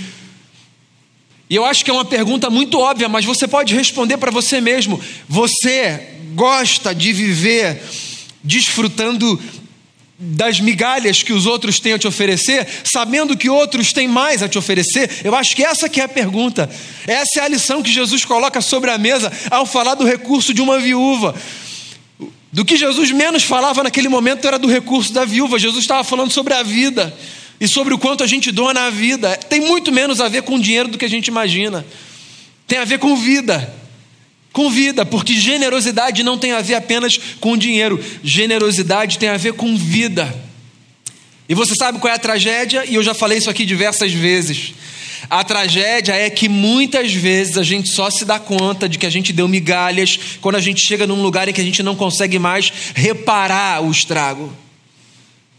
E 1.50 1.56
eu 1.56 1.64
acho 1.64 1.84
que 1.84 1.90
é 1.90 1.92
uma 1.92 2.04
pergunta 2.04 2.48
muito 2.48 2.78
óbvia, 2.78 3.08
mas 3.08 3.24
você 3.24 3.48
pode 3.48 3.74
responder 3.74 4.16
para 4.18 4.30
você 4.30 4.60
mesmo. 4.60 5.00
Você 5.28 6.00
gosta 6.32 6.94
de 6.94 7.12
viver 7.12 7.82
desfrutando 8.44 9.38
das 10.16 10.60
migalhas 10.60 11.24
que 11.24 11.32
os 11.32 11.46
outros 11.46 11.80
têm 11.80 11.94
a 11.94 11.98
te 11.98 12.06
oferecer, 12.06 12.68
sabendo 12.84 13.36
que 13.36 13.50
outros 13.50 13.92
têm 13.92 14.06
mais 14.06 14.44
a 14.44 14.48
te 14.48 14.58
oferecer? 14.58 15.10
Eu 15.24 15.34
acho 15.34 15.56
que 15.56 15.64
essa 15.64 15.88
que 15.88 16.00
é 16.00 16.04
a 16.04 16.08
pergunta. 16.08 16.70
Essa 17.04 17.40
é 17.40 17.42
a 17.42 17.48
lição 17.48 17.82
que 17.82 17.90
Jesus 17.90 18.24
coloca 18.24 18.60
sobre 18.60 18.92
a 18.92 18.98
mesa 18.98 19.32
ao 19.50 19.66
falar 19.66 19.96
do 19.96 20.04
recurso 20.04 20.54
de 20.54 20.62
uma 20.62 20.78
viúva. 20.78 21.34
Do 22.52 22.64
que 22.64 22.76
Jesus 22.76 23.10
menos 23.10 23.42
falava 23.42 23.82
naquele 23.82 24.08
momento 24.08 24.46
era 24.46 24.58
do 24.58 24.68
recurso 24.68 25.12
da 25.12 25.24
viúva. 25.24 25.58
Jesus 25.58 25.82
estava 25.82 26.04
falando 26.04 26.30
sobre 26.30 26.54
a 26.54 26.62
vida 26.62 27.12
e 27.61 27.68
sobre 27.68 27.92
o 27.92 27.99
quanto 27.99 28.25
a 28.25 28.27
gente 28.27 28.51
doa 28.51 28.73
na 28.73 28.88
vida. 28.90 29.37
Tem 29.37 29.61
muito 29.61 29.92
menos 29.92 30.20
a 30.20 30.29
ver 30.29 30.42
com 30.42 30.59
dinheiro 30.59 30.88
do 30.88 30.99
que 30.99 31.05
a 31.05 31.09
gente 31.09 31.29
imagina. 31.29 31.85
Tem 32.66 32.79
a 32.79 32.85
ver 32.85 32.99
com 32.99 33.16
vida 33.16 33.81
com 34.53 34.68
vida, 34.68 35.07
porque 35.07 35.35
generosidade 35.35 36.23
não 36.23 36.37
tem 36.37 36.53
a 36.53 36.61
ver 36.61 36.75
apenas 36.75 37.18
com 37.38 37.57
dinheiro, 37.57 38.03
generosidade 38.23 39.18
tem 39.18 39.29
a 39.29 39.37
ver 39.37 39.53
com 39.53 39.77
vida. 39.77 40.33
E 41.49 41.55
você 41.55 41.75
sabe 41.75 41.99
qual 41.99 42.12
é 42.12 42.16
a 42.16 42.18
tragédia? 42.18 42.85
E 42.87 42.94
eu 42.94 43.03
já 43.03 43.14
falei 43.14 43.38
isso 43.38 43.51
aqui 43.51 43.64
diversas 43.64 44.12
vezes. 44.12 44.75
A 45.29 45.44
tragédia 45.44 46.12
é 46.12 46.31
que 46.31 46.49
muitas 46.49 47.12
vezes 47.12 47.57
a 47.57 47.62
gente 47.62 47.88
só 47.88 48.11
se 48.11 48.25
dá 48.25 48.38
conta 48.38 48.88
de 48.88 48.99
que 48.99 49.07
a 49.07 49.11
gente 49.11 49.33
deu 49.33 49.46
migalhas 49.46 50.18
quando 50.40 50.57
a 50.57 50.61
gente 50.61 50.81
chega 50.81 51.07
num 51.07 51.23
lugar 51.23 51.49
em 51.49 51.53
que 51.53 51.61
a 51.61 51.64
gente 51.64 51.83
não 51.83 51.94
consegue 51.94 52.38
mais 52.38 52.73
reparar 52.94 53.83
o 53.83 53.90
estrago. 53.90 54.53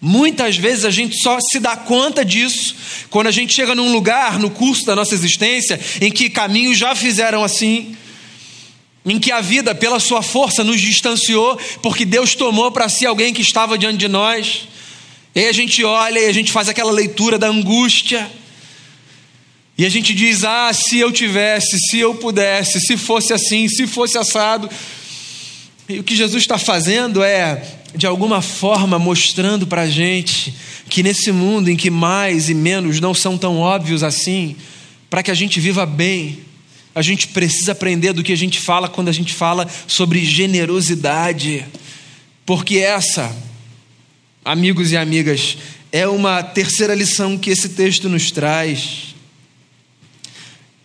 Muitas 0.04 0.58
vezes 0.58 0.84
a 0.84 0.90
gente 0.90 1.16
só 1.22 1.40
se 1.40 1.60
dá 1.60 1.78
conta 1.78 2.26
disso 2.26 2.76
quando 3.12 3.28
a 3.28 3.32
gente 3.32 3.54
chega 3.54 3.76
num 3.76 3.92
lugar 3.92 4.40
no 4.40 4.50
curso 4.50 4.84
da 4.84 4.96
nossa 4.96 5.14
existência 5.14 5.80
em 6.02 6.12
que 6.12 6.28
caminhos 6.28 6.80
já 6.80 6.96
fizeram 6.96 7.44
assim, 7.44 7.96
em 9.06 9.20
que 9.20 9.32
a 9.32 9.42
vida, 9.42 9.76
pela 9.76 10.00
sua 10.00 10.24
força, 10.24 10.64
nos 10.64 10.82
distanciou, 10.82 11.56
porque 11.84 12.04
Deus 12.04 12.34
tomou 12.34 12.72
para 12.72 12.90
si 12.90 13.06
alguém 13.06 13.32
que 13.32 13.44
estava 13.44 13.78
diante 13.78 13.98
de 13.98 14.08
nós. 14.08 14.68
E 15.36 15.46
a 15.46 15.52
gente 15.52 15.84
olha 15.84 16.20
e 16.20 16.26
a 16.26 16.34
gente 16.34 16.52
faz 16.52 16.68
aquela 16.68 16.92
leitura 16.92 17.38
da 17.38 17.48
angústia. 17.48 18.30
E 19.78 19.86
a 19.86 19.90
gente 19.90 20.14
diz: 20.14 20.44
ah, 20.44 20.72
se 20.74 20.98
eu 20.98 21.12
tivesse, 21.12 21.78
se 21.90 22.00
eu 22.00 22.16
pudesse, 22.16 22.82
se 22.82 22.98
fosse 22.98 23.34
assim, 23.34 23.68
se 23.68 23.86
fosse 23.86 24.18
assado. 24.18 24.70
E 25.88 26.00
o 26.00 26.04
que 26.04 26.16
Jesus 26.16 26.44
está 26.44 26.58
fazendo 26.58 27.24
é, 27.24 27.64
de 27.96 28.08
alguma 28.08 28.42
forma, 28.42 28.98
mostrando 28.98 29.68
para 29.68 29.84
a 29.84 29.90
gente 29.90 30.54
que 30.90 31.04
nesse 31.04 31.32
mundo 31.32 31.70
em 31.70 31.76
que 31.76 31.90
mais 31.90 32.50
e 32.50 32.54
menos 32.54 33.00
não 33.00 33.14
são 33.14 33.38
tão 33.38 33.58
óbvios 33.58 34.04
assim, 34.04 34.56
para 35.10 35.24
que 35.24 35.32
a 35.32 35.34
gente 35.34 35.60
viva 35.60 35.86
bem, 35.86 36.40
a 36.94 37.02
gente 37.02 37.30
precisa 37.30 37.72
aprender 37.72 38.14
do 38.14 38.24
que 38.24 38.34
a 38.34 38.38
gente 38.38 38.60
fala 38.60 38.90
quando 38.90 39.08
a 39.08 39.14
gente 39.14 39.34
fala 39.34 39.68
sobre 39.88 40.24
generosidade, 40.24 41.66
porque 42.46 42.78
essa, 42.78 43.36
amigos 44.44 44.92
e 44.92 44.98
amigas, 44.98 45.58
é 45.92 46.08
uma 46.08 46.42
terceira 46.44 46.96
lição 46.96 47.38
que 47.38 47.50
esse 47.50 47.70
texto 47.70 48.10
nos 48.10 48.32
traz. 48.32 49.16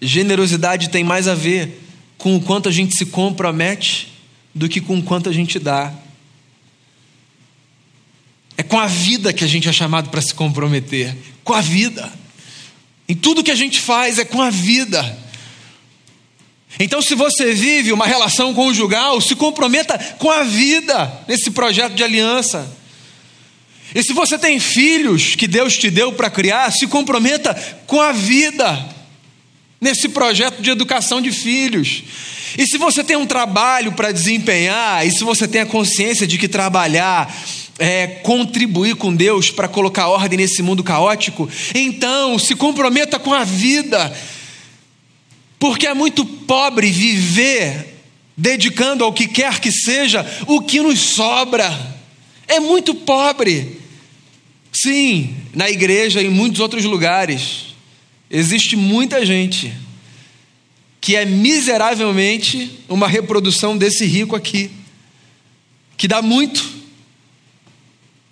Generosidade 0.01 0.91
tem 0.91 1.05
mais 1.05 1.27
a 1.29 1.35
ver 1.35 1.81
com 2.19 2.37
o 2.37 2.41
quanto 2.41 2.69
a 2.69 2.73
gente 2.73 2.97
se 2.97 3.07
compromete 3.07 4.13
do 4.55 4.69
que 4.69 4.81
com 4.81 4.99
o 4.99 5.03
quanto 5.03 5.29
a 5.29 5.33
gente 5.33 5.59
dá. 5.59 5.93
É 8.57 8.63
com 8.63 8.79
a 8.79 8.87
vida 8.87 9.33
que 9.33 9.45
a 9.45 9.47
gente 9.47 9.69
é 9.69 9.73
chamado 9.73 10.11
para 10.11 10.23
se 10.23 10.35
comprometer 10.35 11.15
com 11.45 11.53
a 11.53 11.61
vida. 11.61 12.13
Em 13.09 13.15
tudo 13.15 13.45
que 13.45 13.51
a 13.51 13.57
gente 13.57 13.81
faz 13.81 14.19
é 14.19 14.25
com 14.25 14.41
a 14.41 14.51
vida. 14.51 15.19
Então, 16.79 17.01
se 17.01 17.15
você 17.15 17.53
vive 17.53 17.93
uma 17.93 18.07
relação 18.07 18.53
conjugal, 18.53 19.21
se 19.21 19.35
comprometa 19.35 19.99
com 20.19 20.31
a 20.31 20.43
vida 20.43 21.21
nesse 21.27 21.51
projeto 21.51 21.95
de 21.95 22.05
aliança. 22.05 22.71
E 23.95 24.03
se 24.03 24.13
você 24.13 24.39
tem 24.39 24.59
filhos 24.59 25.35
que 25.37 25.47
Deus 25.47 25.77
te 25.77 25.91
deu 25.91 26.13
para 26.13 26.29
criar, 26.29 26.71
se 26.73 26.87
comprometa 26.87 27.55
com 27.87 28.01
a 28.01 28.13
vida 28.13 28.85
nesse 29.81 30.09
projeto 30.09 30.61
de 30.61 30.71
educação 30.71 31.21
de 31.21 31.31
filhos. 31.31 32.03
E 32.59 32.67
se 32.67 32.77
você 32.77 33.05
tem 33.05 33.17
um 33.17 33.27
trabalho 33.27 33.93
para 33.93 34.13
desempenhar, 34.13 35.07
e 35.07 35.13
se 35.13 35.23
você 35.25 35.47
tem 35.47 35.63
a 35.63 35.67
consciência 35.67 36.27
de 36.27 36.37
que 36.37 36.49
trabalhar 36.49 37.33
é 37.79 38.07
contribuir 38.07 38.97
com 38.97 39.15
Deus 39.15 39.51
para 39.51 39.69
colocar 39.69 40.09
ordem 40.09 40.39
nesse 40.39 40.63
mundo 40.63 40.83
caótico, 40.83 41.49
então 41.75 42.39
se 42.39 42.55
comprometa 42.55 43.19
com 43.19 43.33
a 43.33 43.45
vida 43.45 44.15
porque 45.59 45.87
é 45.87 45.95
muito 45.95 46.25
pobre 46.25 46.91
viver 46.91 47.95
dedicando 48.37 49.03
ao 49.03 49.13
que 49.13 49.27
quer 49.27 49.61
que 49.61 49.73
seja 49.73 50.25
o 50.47 50.61
que 50.61 50.81
nos 50.81 50.99
sobra. 50.99 51.97
É 52.47 52.61
muito 52.61 52.95
pobre. 52.95 53.81
Sim, 54.71 55.35
na 55.55 55.71
igreja 55.71 56.21
e 56.21 56.27
em 56.27 56.31
muitos 56.31 56.61
outros 56.61 56.85
lugares, 56.85 57.75
existe 58.31 58.77
muita 58.77 59.25
gente 59.25 59.73
que 61.01 61.17
é 61.17 61.25
miseravelmente 61.25 62.71
uma 62.89 63.09
reprodução 63.09 63.79
desse 63.79 64.05
rico 64.05 64.37
aqui, 64.37 64.71
que 65.97 66.07
dá 66.07 66.21
muito, 66.21 66.69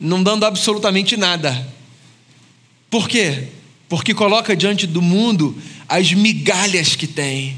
não 0.04 0.22
dando 0.22 0.44
absolutamente 0.44 1.16
nada. 1.16 1.66
Por 2.90 3.08
quê? 3.08 3.48
Porque 3.88 4.12
coloca 4.12 4.54
diante 4.54 4.86
do 4.86 5.00
mundo 5.00 5.56
as 5.88 6.12
migalhas 6.12 6.94
que 6.94 7.06
tem. 7.06 7.56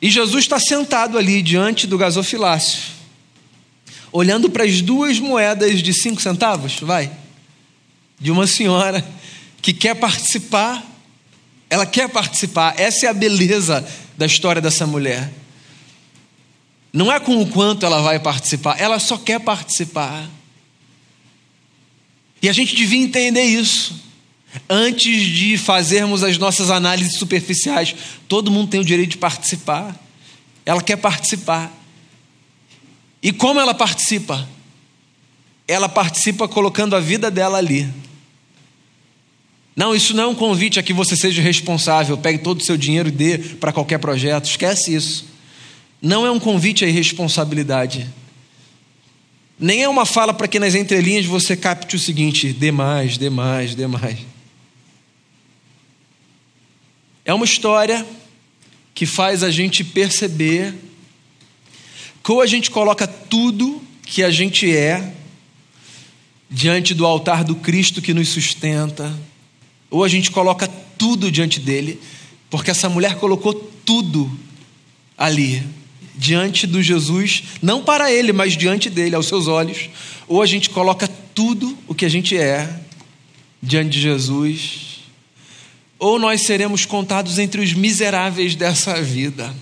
E 0.00 0.08
Jesus 0.08 0.44
está 0.44 0.58
sentado 0.58 1.18
ali 1.18 1.42
diante 1.42 1.86
do 1.86 1.98
gasofilácio, 1.98 2.80
olhando 4.12 4.48
para 4.48 4.64
as 4.64 4.80
duas 4.80 5.18
moedas 5.18 5.82
de 5.82 5.92
cinco 5.92 6.22
centavos, 6.22 6.78
vai, 6.80 7.10
de 8.18 8.30
uma 8.30 8.46
senhora 8.46 9.06
que 9.60 9.72
quer 9.72 9.96
participar, 9.96 10.82
ela 11.68 11.84
quer 11.84 12.08
participar, 12.08 12.74
essa 12.78 13.06
é 13.06 13.08
a 13.08 13.14
beleza 13.14 13.86
da 14.16 14.26
história 14.26 14.62
dessa 14.62 14.86
mulher. 14.86 15.30
Não 16.92 17.12
é 17.12 17.20
com 17.20 17.42
o 17.42 17.46
quanto 17.46 17.84
ela 17.84 18.00
vai 18.00 18.18
participar, 18.18 18.80
ela 18.80 18.98
só 18.98 19.18
quer 19.18 19.40
participar. 19.40 20.39
E 22.42 22.48
a 22.48 22.52
gente 22.52 22.74
devia 22.74 23.00
entender 23.00 23.44
isso. 23.44 24.00
Antes 24.68 25.22
de 25.22 25.56
fazermos 25.56 26.24
as 26.24 26.38
nossas 26.38 26.70
análises 26.70 27.18
superficiais, 27.18 27.94
todo 28.26 28.50
mundo 28.50 28.70
tem 28.70 28.80
o 28.80 28.84
direito 28.84 29.10
de 29.10 29.18
participar. 29.18 29.98
Ela 30.64 30.82
quer 30.82 30.96
participar. 30.96 31.72
E 33.22 33.32
como 33.32 33.60
ela 33.60 33.74
participa? 33.74 34.48
Ela 35.68 35.88
participa 35.88 36.48
colocando 36.48 36.96
a 36.96 37.00
vida 37.00 37.30
dela 37.30 37.58
ali. 37.58 37.88
Não, 39.76 39.94
isso 39.94 40.14
não 40.14 40.24
é 40.24 40.26
um 40.26 40.34
convite 40.34 40.78
a 40.78 40.82
que 40.82 40.92
você 40.92 41.16
seja 41.16 41.40
responsável, 41.40 42.18
pegue 42.18 42.38
todo 42.38 42.60
o 42.60 42.64
seu 42.64 42.76
dinheiro 42.76 43.08
e 43.08 43.12
dê 43.12 43.38
para 43.38 43.72
qualquer 43.72 43.98
projeto. 43.98 44.46
Esquece 44.46 44.94
isso. 44.94 45.26
Não 46.02 46.26
é 46.26 46.30
um 46.30 46.40
convite 46.40 46.84
à 46.84 46.88
irresponsabilidade. 46.88 48.06
Nem 49.60 49.82
é 49.82 49.88
uma 49.88 50.06
fala 50.06 50.32
para 50.32 50.48
que 50.48 50.58
nas 50.58 50.74
entrelinhas 50.74 51.26
você 51.26 51.56
capte 51.56 51.94
o 51.94 51.98
seguinte: 51.98 52.52
dê 52.52 52.72
mais, 52.72 53.18
dê 53.18 53.28
mais, 53.28 53.74
dê 53.74 53.86
mais. 53.86 54.18
É 57.24 57.34
uma 57.34 57.44
história 57.44 58.06
que 58.94 59.04
faz 59.06 59.42
a 59.42 59.50
gente 59.50 59.84
perceber 59.84 60.74
ou 62.30 62.40
a 62.40 62.46
gente 62.46 62.70
coloca 62.70 63.08
tudo 63.08 63.82
que 64.04 64.22
a 64.22 64.30
gente 64.30 64.72
é 64.72 65.12
diante 66.48 66.94
do 66.94 67.04
altar 67.04 67.42
do 67.42 67.56
Cristo 67.56 68.00
que 68.00 68.14
nos 68.14 68.28
sustenta, 68.28 69.12
ou 69.90 70.04
a 70.04 70.08
gente 70.08 70.30
coloca 70.30 70.68
tudo 70.96 71.28
diante 71.28 71.58
dele, 71.58 72.00
porque 72.48 72.70
essa 72.70 72.88
mulher 72.88 73.16
colocou 73.16 73.52
tudo 73.84 74.30
ali, 75.18 75.60
diante 76.14 76.66
do 76.66 76.82
Jesus, 76.82 77.44
não 77.62 77.82
para 77.82 78.12
ele, 78.12 78.32
mas 78.32 78.56
diante 78.56 78.90
dele, 78.90 79.14
aos 79.14 79.26
seus 79.26 79.46
olhos, 79.46 79.88
ou 80.28 80.42
a 80.42 80.46
gente 80.46 80.70
coloca 80.70 81.08
tudo 81.34 81.76
o 81.86 81.94
que 81.94 82.04
a 82.04 82.08
gente 82.08 82.36
é 82.36 82.80
diante 83.62 83.90
de 83.90 84.00
Jesus 84.00 84.90
ou 86.00 86.18
nós 86.18 86.40
seremos 86.40 86.86
contados 86.86 87.38
entre 87.38 87.60
os 87.60 87.74
miseráveis 87.74 88.56
dessa 88.56 89.00
vida. 89.02 89.54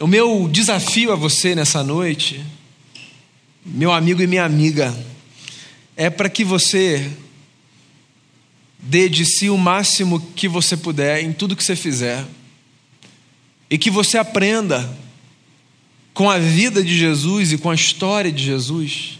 O 0.00 0.06
meu 0.06 0.48
desafio 0.50 1.12
a 1.12 1.14
você 1.14 1.54
nessa 1.54 1.84
noite, 1.84 2.42
meu 3.64 3.92
amigo 3.92 4.22
e 4.22 4.26
minha 4.26 4.44
amiga, 4.44 4.96
é 5.94 6.08
para 6.08 6.30
que 6.30 6.42
você 6.42 7.12
dê 8.78 9.10
de 9.10 9.26
si 9.26 9.50
o 9.50 9.58
máximo 9.58 10.18
que 10.34 10.48
você 10.48 10.74
puder 10.74 11.22
em 11.22 11.30
tudo 11.32 11.54
que 11.54 11.62
você 11.62 11.76
fizer, 11.76 12.24
e 13.72 13.78
que 13.78 13.90
você 13.90 14.18
aprenda 14.18 14.86
com 16.12 16.28
a 16.28 16.36
vida 16.36 16.84
de 16.84 16.94
Jesus 16.94 17.52
e 17.52 17.58
com 17.58 17.70
a 17.70 17.74
história 17.74 18.30
de 18.30 18.44
Jesus, 18.44 19.18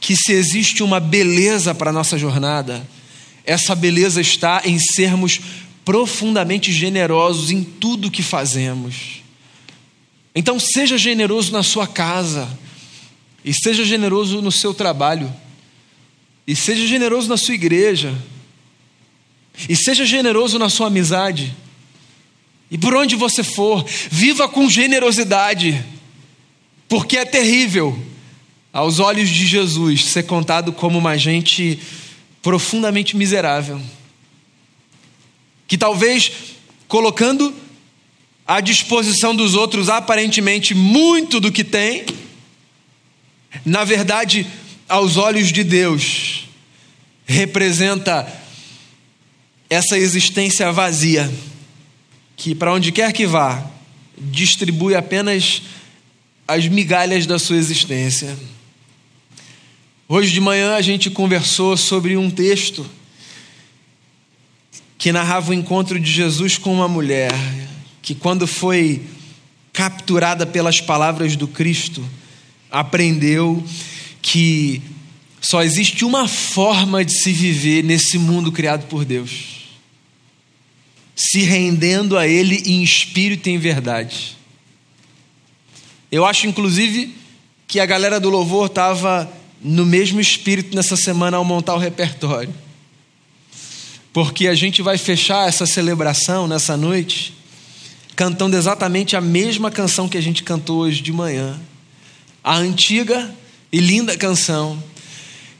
que 0.00 0.16
se 0.16 0.32
existe 0.32 0.82
uma 0.82 0.98
beleza 0.98 1.72
para 1.72 1.90
a 1.90 1.92
nossa 1.92 2.18
jornada, 2.18 2.84
essa 3.46 3.76
beleza 3.76 4.20
está 4.20 4.62
em 4.64 4.80
sermos 4.80 5.40
profundamente 5.84 6.72
generosos 6.72 7.52
em 7.52 7.62
tudo 7.62 8.10
que 8.10 8.20
fazemos. 8.20 9.22
Então, 10.34 10.58
seja 10.58 10.98
generoso 10.98 11.52
na 11.52 11.62
sua 11.62 11.86
casa, 11.86 12.48
e 13.44 13.54
seja 13.54 13.84
generoso 13.84 14.42
no 14.42 14.50
seu 14.50 14.74
trabalho, 14.74 15.32
e 16.48 16.56
seja 16.56 16.84
generoso 16.84 17.28
na 17.28 17.36
sua 17.36 17.54
igreja, 17.54 18.12
e 19.68 19.76
seja 19.76 20.04
generoso 20.04 20.58
na 20.58 20.68
sua 20.68 20.88
amizade, 20.88 21.54
e 22.70 22.76
por 22.76 22.94
onde 22.94 23.16
você 23.16 23.42
for, 23.42 23.84
viva 24.10 24.48
com 24.48 24.68
generosidade, 24.68 25.82
porque 26.88 27.16
é 27.16 27.24
terrível, 27.24 27.98
aos 28.72 28.98
olhos 28.98 29.28
de 29.28 29.46
Jesus, 29.46 30.04
ser 30.06 30.24
contado 30.24 30.72
como 30.72 30.98
uma 30.98 31.16
gente 31.16 31.78
profundamente 32.42 33.16
miserável, 33.16 33.80
que 35.66 35.76
talvez 35.78 36.30
colocando 36.86 37.54
à 38.46 38.60
disposição 38.60 39.34
dos 39.34 39.54
outros 39.54 39.88
aparentemente 39.88 40.74
muito 40.74 41.40
do 41.40 41.52
que 41.52 41.64
tem, 41.64 42.04
na 43.64 43.84
verdade, 43.84 44.46
aos 44.88 45.16
olhos 45.16 45.52
de 45.52 45.64
Deus, 45.64 46.44
representa 47.26 48.26
essa 49.68 49.98
existência 49.98 50.72
vazia, 50.72 51.30
que 52.38 52.54
para 52.54 52.72
onde 52.72 52.92
quer 52.92 53.12
que 53.12 53.26
vá, 53.26 53.68
distribui 54.16 54.94
apenas 54.94 55.60
as 56.46 56.66
migalhas 56.68 57.26
da 57.26 57.38
sua 57.38 57.56
existência. 57.56 58.34
Hoje 60.08 60.32
de 60.32 60.40
manhã 60.40 60.76
a 60.76 60.80
gente 60.80 61.10
conversou 61.10 61.76
sobre 61.76 62.16
um 62.16 62.30
texto 62.30 62.86
que 64.96 65.12
narrava 65.12 65.50
o 65.50 65.54
encontro 65.54 65.98
de 65.98 66.10
Jesus 66.10 66.56
com 66.56 66.72
uma 66.72 66.88
mulher 66.88 67.32
que, 68.00 68.14
quando 68.14 68.46
foi 68.46 69.02
capturada 69.72 70.46
pelas 70.46 70.80
palavras 70.80 71.36
do 71.36 71.46
Cristo, 71.46 72.04
aprendeu 72.70 73.62
que 74.22 74.80
só 75.40 75.62
existe 75.62 76.04
uma 76.04 76.28
forma 76.28 77.04
de 77.04 77.12
se 77.12 77.32
viver 77.32 77.82
nesse 77.82 78.16
mundo 78.16 78.50
criado 78.52 78.86
por 78.86 79.04
Deus: 79.04 79.57
se 81.18 81.40
rendendo 81.40 82.16
a 82.16 82.28
Ele 82.28 82.62
em 82.64 82.80
espírito 82.80 83.48
e 83.48 83.52
em 83.52 83.58
verdade. 83.58 84.36
Eu 86.12 86.24
acho, 86.24 86.46
inclusive, 86.46 87.12
que 87.66 87.80
a 87.80 87.86
galera 87.86 88.20
do 88.20 88.30
louvor 88.30 88.66
estava 88.66 89.28
no 89.60 89.84
mesmo 89.84 90.20
espírito 90.20 90.76
nessa 90.76 90.94
semana 90.94 91.36
ao 91.36 91.44
montar 91.44 91.74
o 91.74 91.78
repertório. 91.78 92.54
Porque 94.12 94.46
a 94.46 94.54
gente 94.54 94.80
vai 94.80 94.96
fechar 94.96 95.48
essa 95.48 95.66
celebração 95.66 96.46
nessa 96.46 96.76
noite 96.76 97.34
cantando 98.14 98.56
exatamente 98.56 99.16
a 99.16 99.20
mesma 99.20 99.72
canção 99.72 100.08
que 100.08 100.16
a 100.16 100.20
gente 100.20 100.44
cantou 100.44 100.78
hoje 100.78 101.02
de 101.02 101.12
manhã. 101.12 101.60
A 102.42 102.56
antiga 102.56 103.34
e 103.72 103.80
linda 103.80 104.16
canção 104.16 104.80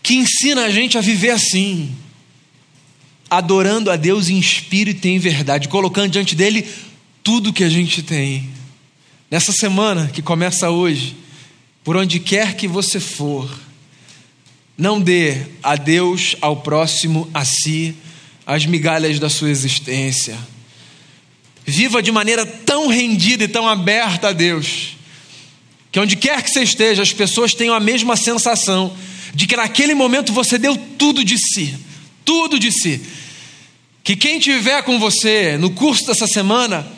que 0.05 0.15
ensina 0.15 0.67
a 0.67 0.71
gente 0.71 0.97
a 0.97 1.01
viver 1.01 1.31
assim, 1.31 1.95
adorando 3.31 3.91
a 3.91 3.97
Deus 3.97 4.29
em 4.29 4.39
espírito 4.39 5.07
e 5.07 5.11
em 5.11 5.19
verdade, 5.19 5.69
colocando 5.69 6.13
diante 6.13 6.35
dele 6.35 6.67
tudo 7.23 7.53
que 7.53 7.65
a 7.65 7.69
gente 7.69 8.03
tem. 8.03 8.49
Nessa 9.31 9.53
semana 9.53 10.11
que 10.13 10.23
começa 10.23 10.71
hoje, 10.71 11.15
por 11.85 11.97
onde 11.97 12.19
quer 12.19 12.55
que 12.55 12.67
você 12.67 12.99
for, 12.99 13.49
não 14.77 15.01
dê 15.01 15.43
a 15.63 15.77
Deus, 15.77 16.37
ao 16.41 16.57
próximo, 16.59 17.29
a 17.35 17.45
si, 17.45 17.95
as 18.47 18.65
migalhas 18.65 19.19
da 19.19 19.29
sua 19.29 19.51
existência. 19.51 20.39
Viva 21.67 22.03
de 22.03 22.11
maneira 22.11 22.47
tão 22.47 22.89
rendida 22.89 23.45
e 23.45 23.49
tão 23.49 23.69
aberta 23.69 24.29
a 24.29 24.33
Deus, 24.33 24.97
que 25.91 26.01
onde 26.01 26.17
quer 26.17 26.43
que 26.43 26.51
você 26.51 26.63
esteja, 26.63 27.03
as 27.03 27.13
pessoas 27.13 27.53
tenham 27.53 27.75
a 27.75 27.81
mesma 27.81 28.17
sensação 28.17 28.97
de 29.35 29.47
que 29.47 29.57
naquele 29.57 29.95
momento 29.95 30.33
você 30.33 30.57
deu 30.57 30.77
tudo 30.97 31.25
de 31.25 31.37
si, 31.37 31.75
tudo 32.25 32.59
de 32.59 32.73
si. 32.73 33.01
Que 34.09 34.17
quem 34.17 34.39
tiver 34.39 34.83
com 34.85 34.99
você 34.99 35.59
no 35.59 35.69
curso 35.69 36.07
dessa 36.07 36.27
semana, 36.27 36.91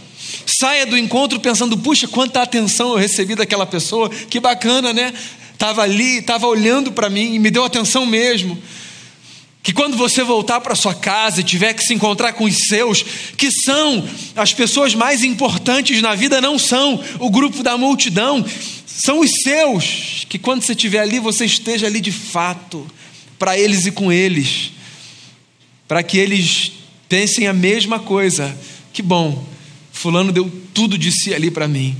saia 0.47 0.87
do 0.87 0.97
encontro 0.97 1.41
pensando: 1.41 1.77
puxa, 1.77 2.07
quanta 2.07 2.41
atenção 2.41 2.91
eu 2.91 2.97
recebi 2.99 3.35
daquela 3.35 3.67
pessoa, 3.67 4.09
que 4.09 4.39
bacana, 4.39 4.93
né? 4.93 5.13
estava 5.53 5.83
ali, 5.83 6.19
estava 6.19 6.47
olhando 6.47 6.93
para 6.93 7.11
mim 7.11 7.35
e 7.35 7.41
me 7.41 7.51
deu 7.51 7.65
atenção 7.65 8.07
mesmo. 8.07 8.57
Que 9.61 9.73
quando 9.73 9.97
você 9.97 10.23
voltar 10.23 10.61
para 10.61 10.77
sua 10.77 10.95
casa 10.95 11.41
e 11.41 11.43
tiver 11.43 11.75
que 11.75 11.83
se 11.83 11.93
encontrar 11.93 12.33
com 12.35 12.45
os 12.45 12.69
seus, 12.69 13.05
que 13.37 13.51
são 13.51 14.09
as 14.37 14.55
pessoas 14.55 14.95
mais 14.95 15.25
importantes 15.25 16.01
na 16.01 16.15
vida, 16.15 16.41
não 16.41 16.61
são 16.61 17.03
o 17.19 17.29
grupo 17.29 17.65
da 17.65 17.77
multidão, 17.77 18.47
são 18.87 19.19
os 19.19 19.33
seus, 19.43 20.27
que 20.29 20.39
quando 20.39 20.63
você 20.63 20.75
estiver 20.75 21.01
ali, 21.01 21.19
você 21.19 21.45
esteja 21.45 21.89
ali 21.89 22.01
de 22.01 22.13
fato, 22.13 22.87
para 23.37 23.59
eles 23.59 23.85
e 23.85 23.91
com 23.91 24.13
eles, 24.13 24.71
para 25.89 26.05
que 26.05 26.17
eles 26.17 26.79
pensem 27.11 27.47
a 27.47 27.53
mesma 27.53 27.99
coisa. 27.99 28.57
Que 28.91 29.03
bom, 29.03 29.45
Fulano 29.93 30.33
deu 30.33 30.51
tudo 30.73 30.97
de 30.97 31.13
si 31.13 31.35
ali 31.35 31.51
para 31.51 31.69
mim, 31.69 31.95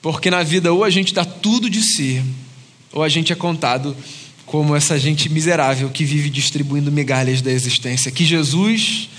porque 0.00 0.30
na 0.30 0.42
vida 0.42 0.72
ou 0.72 0.82
a 0.82 0.88
gente 0.88 1.12
dá 1.12 1.24
tudo 1.24 1.68
de 1.68 1.82
si, 1.82 2.22
ou 2.90 3.02
a 3.02 3.08
gente 3.10 3.30
é 3.30 3.36
contado 3.36 3.94
como 4.46 4.74
essa 4.74 4.98
gente 4.98 5.28
miserável 5.28 5.90
que 5.90 6.04
vive 6.04 6.30
distribuindo 6.30 6.90
migalhas 6.90 7.42
da 7.42 7.50
existência. 7.50 8.10
Que 8.10 8.24
Jesus 8.24 9.10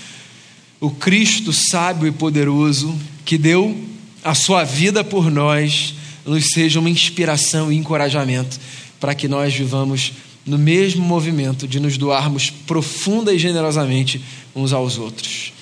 o 0.80 0.90
Cristo 0.90 1.52
sábio 1.52 2.06
e 2.06 2.12
poderoso, 2.12 2.96
que 3.24 3.36
deu 3.36 3.76
a 4.22 4.34
sua 4.34 4.64
vida 4.64 5.02
por 5.02 5.30
nós, 5.30 5.94
nos 6.24 6.46
seja 6.52 6.78
uma 6.78 6.90
inspiração 6.90 7.72
e 7.72 7.76
encorajamento 7.76 8.58
para 9.00 9.14
que 9.14 9.26
nós 9.26 9.54
vivamos 9.54 10.12
no 10.46 10.56
mesmo 10.56 11.04
movimento 11.04 11.66
de 11.66 11.80
nos 11.80 11.98
doarmos 11.98 12.50
profunda 12.50 13.34
e 13.34 13.38
generosamente 13.38 14.20
uns 14.58 14.72
aos 14.72 14.98
outros. 14.98 15.52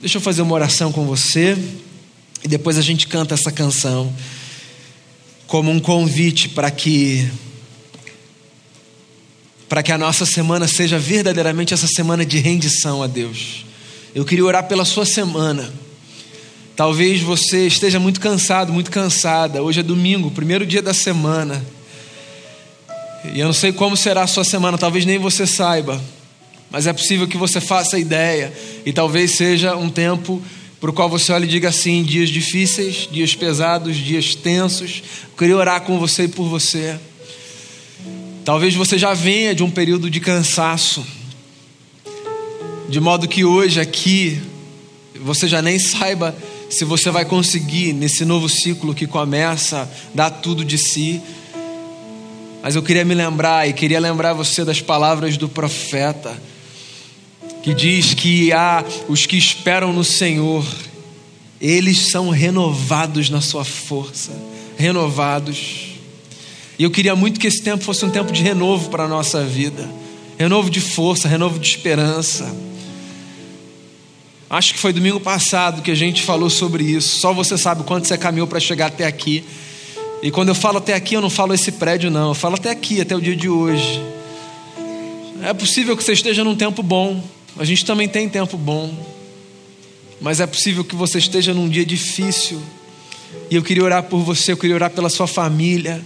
Deixa 0.00 0.18
eu 0.18 0.22
fazer 0.22 0.42
uma 0.42 0.54
oração 0.54 0.92
com 0.92 1.04
você 1.04 1.56
e 2.44 2.48
depois 2.48 2.78
a 2.78 2.82
gente 2.82 3.06
canta 3.06 3.34
essa 3.34 3.50
canção 3.50 4.12
como 5.46 5.70
um 5.70 5.80
convite 5.80 6.48
para 6.48 6.70
que 6.70 7.28
para 9.68 9.82
que 9.82 9.90
a 9.90 9.98
nossa 9.98 10.24
semana 10.24 10.68
seja 10.68 10.96
verdadeiramente 10.96 11.74
essa 11.74 11.88
semana 11.88 12.24
de 12.24 12.38
rendição 12.38 13.02
a 13.02 13.08
Deus. 13.08 13.64
Eu 14.14 14.24
queria 14.24 14.44
orar 14.44 14.68
pela 14.68 14.84
sua 14.84 15.04
semana. 15.04 15.72
Talvez 16.76 17.20
você 17.20 17.66
esteja 17.66 17.98
muito 17.98 18.20
cansado, 18.20 18.72
muito 18.72 18.92
cansada. 18.92 19.62
Hoje 19.62 19.80
é 19.80 19.82
domingo, 19.82 20.30
primeiro 20.30 20.64
dia 20.64 20.80
da 20.80 20.94
semana. 20.94 21.64
E 23.34 23.40
eu 23.40 23.46
não 23.46 23.52
sei 23.52 23.72
como 23.72 23.96
será 23.96 24.22
a 24.22 24.26
sua 24.28 24.44
semana, 24.44 24.78
talvez 24.78 25.04
nem 25.04 25.18
você 25.18 25.46
saiba. 25.48 26.00
Mas 26.70 26.86
é 26.86 26.92
possível 26.92 27.26
que 27.26 27.36
você 27.36 27.60
faça 27.60 27.98
ideia. 27.98 28.52
E 28.84 28.92
talvez 28.92 29.32
seja 29.32 29.76
um 29.76 29.88
tempo 29.88 30.42
para 30.80 30.90
o 30.90 30.92
qual 30.92 31.08
você 31.08 31.32
olhe 31.32 31.46
e 31.46 31.50
diga 31.50 31.68
assim: 31.68 32.02
dias 32.02 32.28
difíceis, 32.28 33.08
dias 33.10 33.34
pesados, 33.34 33.96
dias 33.96 34.34
tensos. 34.34 35.02
Eu 35.24 35.36
queria 35.38 35.56
orar 35.56 35.80
com 35.82 35.98
você 35.98 36.24
e 36.24 36.28
por 36.28 36.48
você. 36.48 36.98
Talvez 38.44 38.74
você 38.74 38.96
já 38.96 39.12
venha 39.12 39.54
de 39.54 39.64
um 39.64 39.70
período 39.70 40.08
de 40.08 40.20
cansaço, 40.20 41.04
de 42.88 43.00
modo 43.00 43.26
que 43.26 43.44
hoje 43.44 43.80
aqui 43.80 44.40
você 45.20 45.48
já 45.48 45.60
nem 45.60 45.78
saiba 45.78 46.36
se 46.70 46.84
você 46.84 47.10
vai 47.10 47.24
conseguir, 47.24 47.92
nesse 47.92 48.24
novo 48.24 48.48
ciclo 48.48 48.94
que 48.94 49.06
começa, 49.06 49.90
dar 50.14 50.30
tudo 50.30 50.64
de 50.64 50.78
si. 50.78 51.20
Mas 52.62 52.74
eu 52.74 52.82
queria 52.82 53.04
me 53.04 53.14
lembrar 53.14 53.68
e 53.68 53.72
queria 53.72 54.00
lembrar 54.00 54.32
você 54.32 54.64
das 54.64 54.80
palavras 54.80 55.36
do 55.36 55.48
profeta, 55.48 56.36
que 57.66 57.74
diz 57.74 58.14
que 58.14 58.52
há 58.52 58.82
os 59.08 59.26
que 59.26 59.36
esperam 59.36 59.92
no 59.92 60.04
Senhor, 60.04 60.64
eles 61.60 62.10
são 62.12 62.30
renovados 62.30 63.28
na 63.28 63.40
sua 63.40 63.64
força, 63.64 64.30
renovados. 64.78 65.88
E 66.78 66.84
eu 66.84 66.90
queria 66.90 67.16
muito 67.16 67.40
que 67.40 67.46
esse 67.46 67.60
tempo 67.60 67.82
fosse 67.82 68.04
um 68.04 68.10
tempo 68.10 68.32
de 68.32 68.40
renovo 68.40 68.88
para 68.88 69.02
a 69.02 69.08
nossa 69.08 69.44
vida 69.44 69.84
renovo 70.38 70.70
de 70.70 70.80
força, 70.80 71.26
renovo 71.26 71.58
de 71.58 71.66
esperança. 71.66 72.54
Acho 74.48 74.74
que 74.74 74.78
foi 74.78 74.92
domingo 74.92 75.18
passado 75.18 75.82
que 75.82 75.90
a 75.90 75.94
gente 75.94 76.22
falou 76.22 76.48
sobre 76.48 76.84
isso. 76.84 77.18
Só 77.18 77.32
você 77.32 77.58
sabe 77.58 77.82
quanto 77.82 78.06
você 78.06 78.16
caminhou 78.16 78.46
para 78.46 78.60
chegar 78.60 78.86
até 78.86 79.06
aqui. 79.06 79.42
E 80.22 80.30
quando 80.30 80.50
eu 80.50 80.54
falo 80.54 80.78
até 80.78 80.94
aqui, 80.94 81.14
eu 81.14 81.20
não 81.20 81.30
falo 81.30 81.52
esse 81.52 81.72
prédio, 81.72 82.10
não. 82.10 82.28
Eu 82.28 82.34
falo 82.34 82.54
até 82.54 82.70
aqui, 82.70 83.00
até 83.00 83.16
o 83.16 83.20
dia 83.20 83.34
de 83.34 83.48
hoje. 83.48 84.00
É 85.42 85.52
possível 85.52 85.96
que 85.96 86.04
você 86.04 86.12
esteja 86.12 86.44
num 86.44 86.54
tempo 86.54 86.82
bom. 86.82 87.22
A 87.58 87.64
gente 87.64 87.84
também 87.84 88.08
tem 88.08 88.28
tempo 88.28 88.56
bom. 88.56 88.92
Mas 90.20 90.40
é 90.40 90.46
possível 90.46 90.84
que 90.84 90.94
você 90.94 91.18
esteja 91.18 91.54
num 91.54 91.68
dia 91.68 91.84
difícil. 91.84 92.60
E 93.50 93.54
eu 93.56 93.62
queria 93.62 93.84
orar 93.84 94.02
por 94.04 94.20
você, 94.20 94.52
eu 94.52 94.56
queria 94.56 94.76
orar 94.76 94.90
pela 94.90 95.08
sua 95.08 95.26
família. 95.26 96.02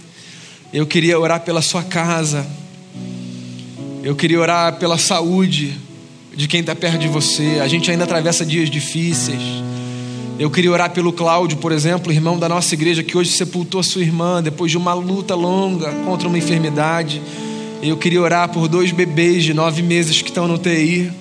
Eu 0.73 0.85
queria 0.85 1.19
orar 1.19 1.41
pela 1.41 1.61
sua 1.61 1.83
casa. 1.83 2.45
Eu 4.03 4.15
queria 4.15 4.39
orar 4.39 4.77
pela 4.77 4.97
saúde 4.97 5.77
de 6.35 6.47
quem 6.47 6.61
está 6.61 6.75
perto 6.75 6.99
de 6.99 7.07
você. 7.07 7.59
A 7.61 7.67
gente 7.67 7.91
ainda 7.91 8.05
atravessa 8.05 8.45
dias 8.45 8.69
difíceis. 8.69 9.41
Eu 10.39 10.49
queria 10.49 10.71
orar 10.71 10.89
pelo 10.89 11.13
Cláudio, 11.13 11.57
por 11.57 11.71
exemplo, 11.71 12.11
irmão 12.11 12.39
da 12.39 12.49
nossa 12.49 12.73
igreja, 12.73 13.03
que 13.03 13.15
hoje 13.15 13.31
sepultou 13.31 13.83
sua 13.83 14.01
irmã 14.01 14.41
depois 14.41 14.71
de 14.71 14.77
uma 14.77 14.93
luta 14.93 15.35
longa 15.35 15.91
contra 16.05 16.27
uma 16.27 16.37
enfermidade. 16.37 17.21
Eu 17.83 17.95
queria 17.97 18.21
orar 18.21 18.49
por 18.49 18.67
dois 18.67 18.91
bebês 18.91 19.43
de 19.43 19.53
nove 19.53 19.83
meses 19.83 20.21
que 20.21 20.29
estão 20.29 20.47
no 20.47 20.57
TI, 20.57 21.11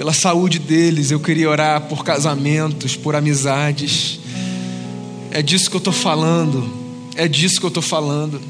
pela 0.00 0.14
saúde 0.14 0.58
deles. 0.58 1.10
Eu 1.10 1.20
queria 1.20 1.50
orar 1.50 1.82
por 1.82 2.02
casamentos, 2.02 2.96
por 2.96 3.14
amizades. 3.14 4.18
É 5.30 5.42
disso 5.42 5.68
que 5.68 5.76
eu 5.76 5.80
estou 5.80 5.92
falando. 5.92 6.66
É 7.14 7.28
disso 7.28 7.60
que 7.60 7.66
eu 7.66 7.68
estou 7.68 7.82
falando. 7.82 8.40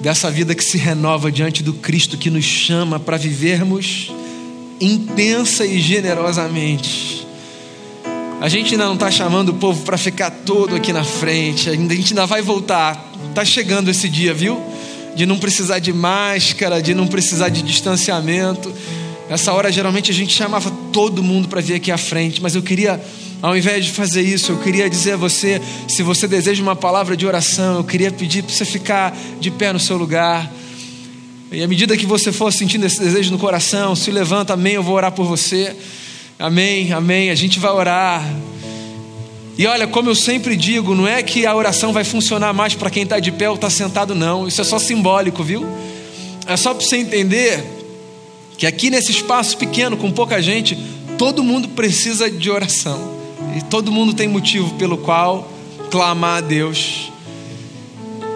Dessa 0.00 0.30
vida 0.30 0.54
que 0.54 0.62
se 0.62 0.78
renova 0.78 1.32
diante 1.32 1.64
do 1.64 1.72
Cristo 1.72 2.16
que 2.16 2.30
nos 2.30 2.44
chama 2.44 3.00
para 3.00 3.16
vivermos 3.16 4.12
intensa 4.80 5.66
e 5.66 5.80
generosamente. 5.80 7.26
A 8.40 8.48
gente 8.48 8.74
ainda 8.74 8.86
não 8.86 8.94
está 8.94 9.10
chamando 9.10 9.48
o 9.48 9.54
povo 9.54 9.82
para 9.82 9.98
ficar 9.98 10.30
todo 10.30 10.76
aqui 10.76 10.92
na 10.92 11.02
frente, 11.02 11.68
a 11.68 11.74
gente 11.74 12.12
ainda 12.12 12.24
vai 12.24 12.40
voltar. 12.40 13.12
Está 13.30 13.44
chegando 13.44 13.90
esse 13.90 14.08
dia, 14.08 14.32
viu? 14.32 14.62
De 15.16 15.26
não 15.26 15.40
precisar 15.40 15.80
de 15.80 15.92
máscara, 15.92 16.80
de 16.80 16.94
não 16.94 17.08
precisar 17.08 17.48
de 17.48 17.62
distanciamento. 17.62 18.72
Essa 19.28 19.52
hora 19.52 19.72
geralmente 19.72 20.10
a 20.10 20.14
gente 20.14 20.32
chamava 20.32 20.70
todo 20.92 21.22
mundo 21.22 21.48
para 21.48 21.60
vir 21.60 21.74
aqui 21.74 21.90
à 21.90 21.98
frente, 21.98 22.40
mas 22.40 22.54
eu 22.54 22.62
queria 22.62 23.00
ao 23.42 23.56
invés 23.56 23.84
de 23.84 23.92
fazer 23.92 24.22
isso, 24.22 24.52
eu 24.52 24.58
queria 24.58 24.88
dizer 24.88 25.12
a 25.12 25.16
você: 25.16 25.60
se 25.86 26.02
você 26.02 26.26
deseja 26.26 26.62
uma 26.62 26.74
palavra 26.74 27.16
de 27.16 27.26
oração, 27.26 27.76
eu 27.76 27.84
queria 27.84 28.10
pedir 28.10 28.42
para 28.42 28.54
você 28.54 28.64
ficar 28.64 29.16
de 29.38 29.50
pé 29.50 29.72
no 29.72 29.78
seu 29.78 29.96
lugar. 29.96 30.50
E 31.52 31.62
à 31.62 31.68
medida 31.68 31.96
que 31.96 32.06
você 32.06 32.32
for 32.32 32.52
sentindo 32.52 32.86
esse 32.86 32.98
desejo 32.98 33.30
no 33.30 33.38
coração, 33.38 33.94
se 33.94 34.10
levanta, 34.10 34.54
amém, 34.54 34.74
eu 34.74 34.82
vou 34.82 34.94
orar 34.94 35.12
por 35.12 35.26
você. 35.26 35.76
Amém, 36.38 36.92
amém, 36.92 37.30
a 37.30 37.34
gente 37.34 37.60
vai 37.60 37.70
orar. 37.70 38.24
E 39.56 39.66
olha, 39.66 39.86
como 39.86 40.10
eu 40.10 40.14
sempre 40.14 40.56
digo, 40.56 40.94
não 40.94 41.06
é 41.06 41.22
que 41.22 41.46
a 41.46 41.54
oração 41.54 41.92
vai 41.92 42.04
funcionar 42.04 42.52
mais 42.52 42.74
para 42.74 42.90
quem 42.90 43.04
está 43.04 43.18
de 43.20 43.32
pé 43.32 43.48
ou 43.48 43.54
está 43.54 43.70
sentado, 43.70 44.14
não. 44.14 44.48
Isso 44.48 44.60
é 44.60 44.64
só 44.64 44.78
simbólico, 44.78 45.42
viu? 45.42 45.64
É 46.46 46.56
só 46.56 46.74
para 46.74 46.84
você 46.84 46.96
entender 46.96 47.64
que 48.56 48.66
aqui 48.66 48.90
nesse 48.90 49.10
espaço 49.10 49.56
pequeno, 49.56 49.96
com 49.96 50.10
pouca 50.10 50.40
gente, 50.40 50.76
todo 51.18 51.44
mundo 51.44 51.68
precisa 51.68 52.30
de 52.30 52.50
oração. 52.50 53.16
E 53.56 53.62
todo 53.62 53.92
mundo 53.92 54.14
tem 54.14 54.28
motivo 54.28 54.74
pelo 54.74 54.98
qual 54.98 55.50
clamar 55.90 56.38
a 56.38 56.40
Deus. 56.40 57.10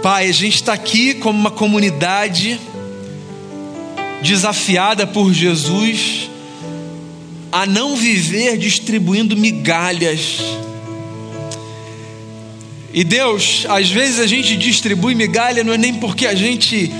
Pai, 0.02 0.28
a 0.28 0.32
gente 0.32 0.56
está 0.56 0.72
aqui 0.72 1.14
como 1.14 1.38
uma 1.38 1.50
comunidade 1.50 2.58
desafiada 4.22 5.06
por 5.06 5.32
Jesus 5.32 6.30
a 7.52 7.66
não 7.66 7.96
viver 7.96 8.56
distribuindo 8.56 9.36
migalhas. 9.36 10.38
E 12.92 13.04
Deus, 13.04 13.66
às 13.68 13.90
vezes 13.90 14.20
a 14.20 14.26
gente 14.26 14.56
distribui 14.56 15.14
migalha 15.14 15.62
não 15.62 15.72
é 15.72 15.78
nem 15.78 15.94
porque 15.94 16.26
a 16.26 16.34
gente 16.34 16.90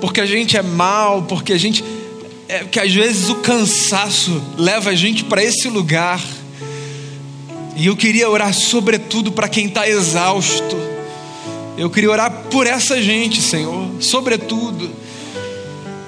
porque 0.00 0.20
a 0.20 0.26
gente 0.26 0.56
é 0.56 0.62
mal, 0.62 1.22
porque 1.22 1.52
a 1.52 1.58
gente 1.58 1.84
é 2.48 2.64
que 2.64 2.80
às 2.80 2.92
vezes 2.92 3.28
o 3.28 3.36
cansaço 3.36 4.42
leva 4.56 4.90
a 4.90 4.94
gente 4.94 5.24
para 5.24 5.42
esse 5.42 5.68
lugar 5.68 6.22
e 7.76 7.86
eu 7.86 7.94
queria 7.94 8.28
orar 8.28 8.52
sobretudo 8.54 9.30
para 9.30 9.48
quem 9.48 9.66
está 9.66 9.88
exausto. 9.88 10.76
Eu 11.76 11.88
queria 11.88 12.10
orar 12.10 12.30
por 12.50 12.66
essa 12.66 13.00
gente, 13.00 13.40
Senhor, 13.40 13.88
sobretudo. 14.00 14.90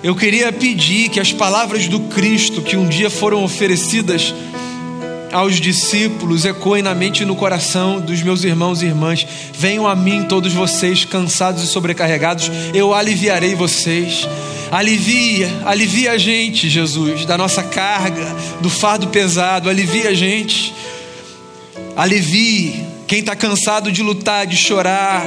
Eu 0.02 0.16
queria 0.16 0.50
pedir 0.50 1.10
que 1.10 1.20
as 1.20 1.32
palavras 1.32 1.86
do 1.86 2.00
Cristo 2.00 2.62
que 2.62 2.76
um 2.76 2.88
dia 2.88 3.10
foram 3.10 3.44
oferecidas 3.44 4.34
aos 5.32 5.60
discípulos 5.60 6.44
ecoem 6.44 6.82
na 6.82 6.94
mente 6.94 7.22
e 7.22 7.26
no 7.26 7.36
coração 7.36 8.00
dos 8.00 8.22
meus 8.22 8.44
irmãos 8.44 8.82
e 8.82 8.86
irmãs. 8.86 9.26
Venham 9.52 9.86
a 9.86 9.94
mim, 9.94 10.24
todos 10.24 10.52
vocês 10.52 11.04
cansados 11.04 11.62
e 11.64 11.66
sobrecarregados, 11.66 12.50
eu 12.74 12.94
aliviarei 12.94 13.54
vocês. 13.54 14.26
Alivia, 14.70 15.48
alivia 15.64 16.12
a 16.12 16.18
gente, 16.18 16.68
Jesus, 16.68 17.24
da 17.24 17.36
nossa 17.36 17.62
carga, 17.62 18.24
do 18.60 18.70
fardo 18.70 19.08
pesado, 19.08 19.68
alivia 19.68 20.10
a 20.10 20.14
gente. 20.14 20.72
Alivie 21.96 22.86
quem 23.06 23.18
está 23.18 23.34
cansado 23.34 23.90
de 23.90 24.02
lutar, 24.02 24.46
de 24.46 24.56
chorar, 24.56 25.26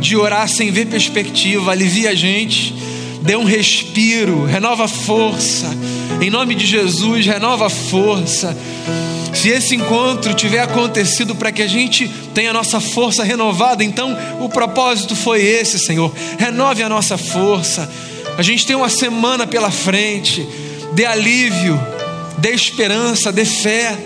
de 0.00 0.16
orar 0.16 0.48
sem 0.48 0.72
ver 0.72 0.86
perspectiva. 0.86 1.70
Alivie 1.70 2.08
a 2.08 2.14
gente, 2.14 2.74
dê 3.22 3.36
um 3.36 3.44
respiro, 3.44 4.44
renova 4.44 4.86
a 4.86 4.88
força. 4.88 5.68
Em 6.20 6.28
nome 6.28 6.56
de 6.56 6.66
Jesus, 6.66 7.24
renova 7.24 7.66
a 7.66 7.70
força. 7.70 8.56
Se 9.40 9.50
esse 9.50 9.76
encontro 9.76 10.34
tiver 10.34 10.58
acontecido 10.58 11.32
para 11.32 11.52
que 11.52 11.62
a 11.62 11.66
gente 11.68 12.08
tenha 12.34 12.50
a 12.50 12.52
nossa 12.52 12.80
força 12.80 13.22
renovada, 13.22 13.84
então 13.84 14.18
o 14.40 14.48
propósito 14.48 15.14
foi 15.14 15.40
esse, 15.40 15.78
Senhor. 15.78 16.12
Renove 16.36 16.82
a 16.82 16.88
nossa 16.88 17.16
força. 17.16 17.88
A 18.36 18.42
gente 18.42 18.66
tem 18.66 18.74
uma 18.74 18.88
semana 18.88 19.46
pela 19.46 19.70
frente. 19.70 20.44
Dê 20.92 21.04
alívio, 21.04 21.80
dê 22.38 22.50
esperança, 22.50 23.30
dê 23.30 23.44
fé. 23.44 23.96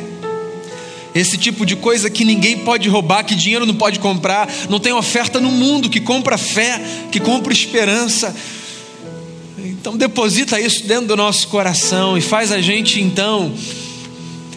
Esse 1.15 1.39
tipo 1.39 1.65
de 1.65 1.77
coisa 1.77 2.11
que 2.11 2.27
ninguém 2.27 2.59
pode 2.59 2.87
roubar, 2.91 3.25
que 3.25 3.35
dinheiro 3.35 3.65
não 3.65 3.75
pode 3.75 4.01
comprar, 4.01 4.47
não 4.69 4.79
tem 4.79 4.93
oferta 4.93 5.41
no 5.41 5.51
mundo 5.51 5.89
que 5.89 6.01
compra 6.01 6.37
fé, 6.37 6.79
que 7.11 7.19
compra 7.19 7.55
esperança. 7.55 8.37
Então 9.57 9.97
deposita 9.97 10.61
isso 10.61 10.87
dentro 10.87 11.07
do 11.07 11.17
nosso 11.17 11.49
coração 11.49 12.19
e 12.19 12.21
faz 12.21 12.53
a 12.53 12.61
gente 12.61 13.01
então 13.01 13.51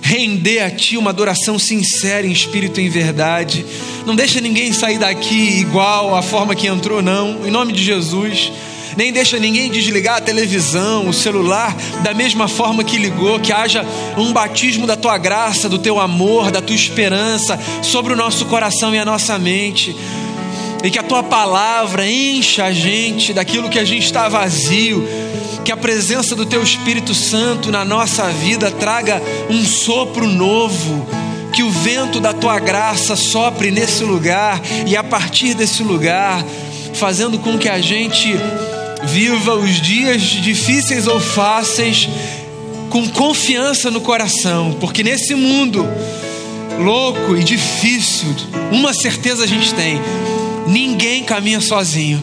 render 0.06 0.60
a 0.60 0.70
Ti 0.70 0.98
uma 0.98 1.10
adoração 1.10 1.58
sincera 1.58 2.28
em 2.28 2.32
espírito 2.32 2.80
e 2.80 2.86
em 2.86 2.90
verdade. 2.90 3.66
Não 4.06 4.16
deixa 4.16 4.40
ninguém 4.40 4.72
sair 4.72 5.00
daqui 5.00 5.60
igual 5.60 6.16
à 6.16 6.22
forma 6.22 6.54
que 6.54 6.68
entrou, 6.68 7.02
não. 7.02 7.44
Em 7.44 7.50
nome 7.50 7.74
de 7.74 7.84
Jesus. 7.84 8.52
Nem 8.96 9.12
deixa 9.12 9.40
ninguém 9.40 9.70
desligar 9.70 10.18
a 10.18 10.22
televisão, 10.22 11.10
o 11.10 11.14
celular, 11.14 11.76
da 12.04 12.14
mesma 12.14 12.48
forma 12.48 12.84
que 12.84 13.00
ligou. 13.00 13.40
Que 13.40 13.52
haja 13.52 13.84
um 14.16 14.32
batismo 14.32 14.86
da 14.86 14.96
Tua 14.96 15.18
graça, 15.18 15.68
do 15.68 15.80
Teu 15.80 16.00
amor, 16.00 16.52
da 16.52 16.62
Tua 16.62 16.76
esperança 16.76 17.60
sobre 17.82 18.14
o 18.14 18.16
nosso 18.16 18.46
coração 18.46 18.94
e 18.94 19.00
a 19.00 19.06
nossa 19.06 19.40
mente 19.40 19.96
e 20.86 20.92
que 20.92 21.00
a 21.00 21.04
tua 21.04 21.24
palavra 21.24 22.08
encha 22.08 22.66
a 22.66 22.72
gente 22.72 23.34
daquilo 23.34 23.70
que 23.70 23.80
a 23.80 23.84
gente 23.84 24.06
está 24.06 24.30
vazio, 24.30 25.04
que 25.64 25.72
a 25.72 25.78
presença 25.78 26.36
do 26.36 26.46
teu 26.46 26.62
Espírito 26.62 27.12
Santo 27.12 27.72
na 27.72 27.84
nossa 27.84 28.30
vida 28.30 28.70
traga 28.70 29.20
um 29.50 29.66
sopro 29.66 30.28
novo, 30.28 31.08
que 31.52 31.64
o 31.64 31.72
vento 31.72 32.20
da 32.20 32.34
tua 32.34 32.60
graça 32.60 33.16
sopre 33.16 33.72
nesse 33.72 34.04
lugar 34.04 34.62
e 34.86 34.96
a 34.96 35.04
partir 35.04 35.56
desse 35.56 35.82
lugar, 35.82 36.46
fazendo 36.94 37.40
com 37.40 37.58
que 37.58 37.68
a 37.68 37.82
gente 37.82 38.36
viva 39.06 39.56
os 39.56 39.82
dias 39.82 40.22
difíceis 40.22 41.08
ou 41.08 41.20
fáceis 41.20 42.08
com 42.92 43.10
confiança 43.10 43.90
no 43.90 44.02
coração, 44.02 44.78
porque 44.80 45.02
nesse 45.02 45.34
mundo 45.34 45.84
louco 46.80 47.36
e 47.36 47.44
difícil, 47.44 48.36
uma 48.72 48.94
certeza 48.94 49.46
a 49.46 49.48
gente 49.48 49.74
tem: 49.74 50.00
ninguém 50.68 51.24
caminha 51.24 51.62
sozinho. 51.62 52.22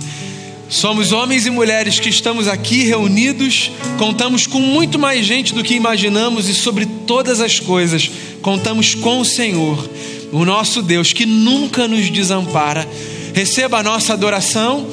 Somos 0.69 1.13
homens 1.13 1.45
e 1.45 1.51
mulheres 1.51 2.01
que 2.01 2.09
estamos 2.09 2.49
aqui 2.49 2.85
reunidos, 2.85 3.71
contamos 3.99 4.47
com 4.47 4.59
muito 4.59 4.99
mais 4.99 5.27
gente 5.27 5.53
do 5.53 5.63
que 5.63 5.75
imaginamos 5.75 6.49
e 6.49 6.55
sobre 6.55 6.87
todas 6.87 7.43
as 7.43 7.61
coisas, 7.61 8.11
contamos 8.41 8.95
com 8.95 9.21
o 9.21 9.25
Senhor, 9.25 9.87
o 10.33 10.47
nosso 10.47 10.81
Deus 10.81 11.13
que 11.13 11.27
nunca 11.27 11.87
nos 11.87 12.09
desampara. 12.09 12.89
Receba 13.35 13.81
a 13.81 13.83
nossa 13.83 14.15
adoração, 14.15 14.89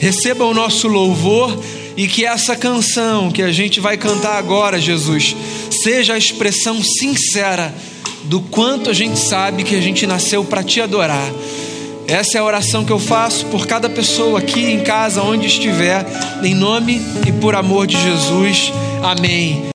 receba 0.00 0.44
o 0.44 0.52
nosso 0.52 0.88
louvor 0.88 1.62
e 1.96 2.08
que 2.08 2.24
essa 2.24 2.56
canção 2.56 3.30
que 3.30 3.42
a 3.42 3.52
gente 3.52 3.78
vai 3.78 3.96
cantar 3.96 4.36
agora, 4.36 4.80
Jesus, 4.80 5.36
seja 5.70 6.14
a 6.14 6.18
expressão 6.18 6.82
sincera 6.82 7.72
do 8.24 8.40
quanto 8.40 8.90
a 8.90 8.92
gente 8.92 9.18
sabe 9.18 9.62
que 9.62 9.76
a 9.76 9.80
gente 9.80 10.06
nasceu 10.08 10.44
para 10.44 10.64
te 10.64 10.80
adorar. 10.80 11.30
Essa 12.10 12.38
é 12.38 12.40
a 12.40 12.44
oração 12.44 12.84
que 12.84 12.92
eu 12.92 12.98
faço 12.98 13.46
por 13.46 13.68
cada 13.68 13.88
pessoa 13.88 14.40
aqui 14.40 14.64
em 14.64 14.80
casa, 14.80 15.22
onde 15.22 15.46
estiver, 15.46 16.04
em 16.42 16.54
nome 16.54 17.00
e 17.24 17.30
por 17.30 17.54
amor 17.54 17.86
de 17.86 17.96
Jesus. 18.02 18.72
Amém. 19.00 19.62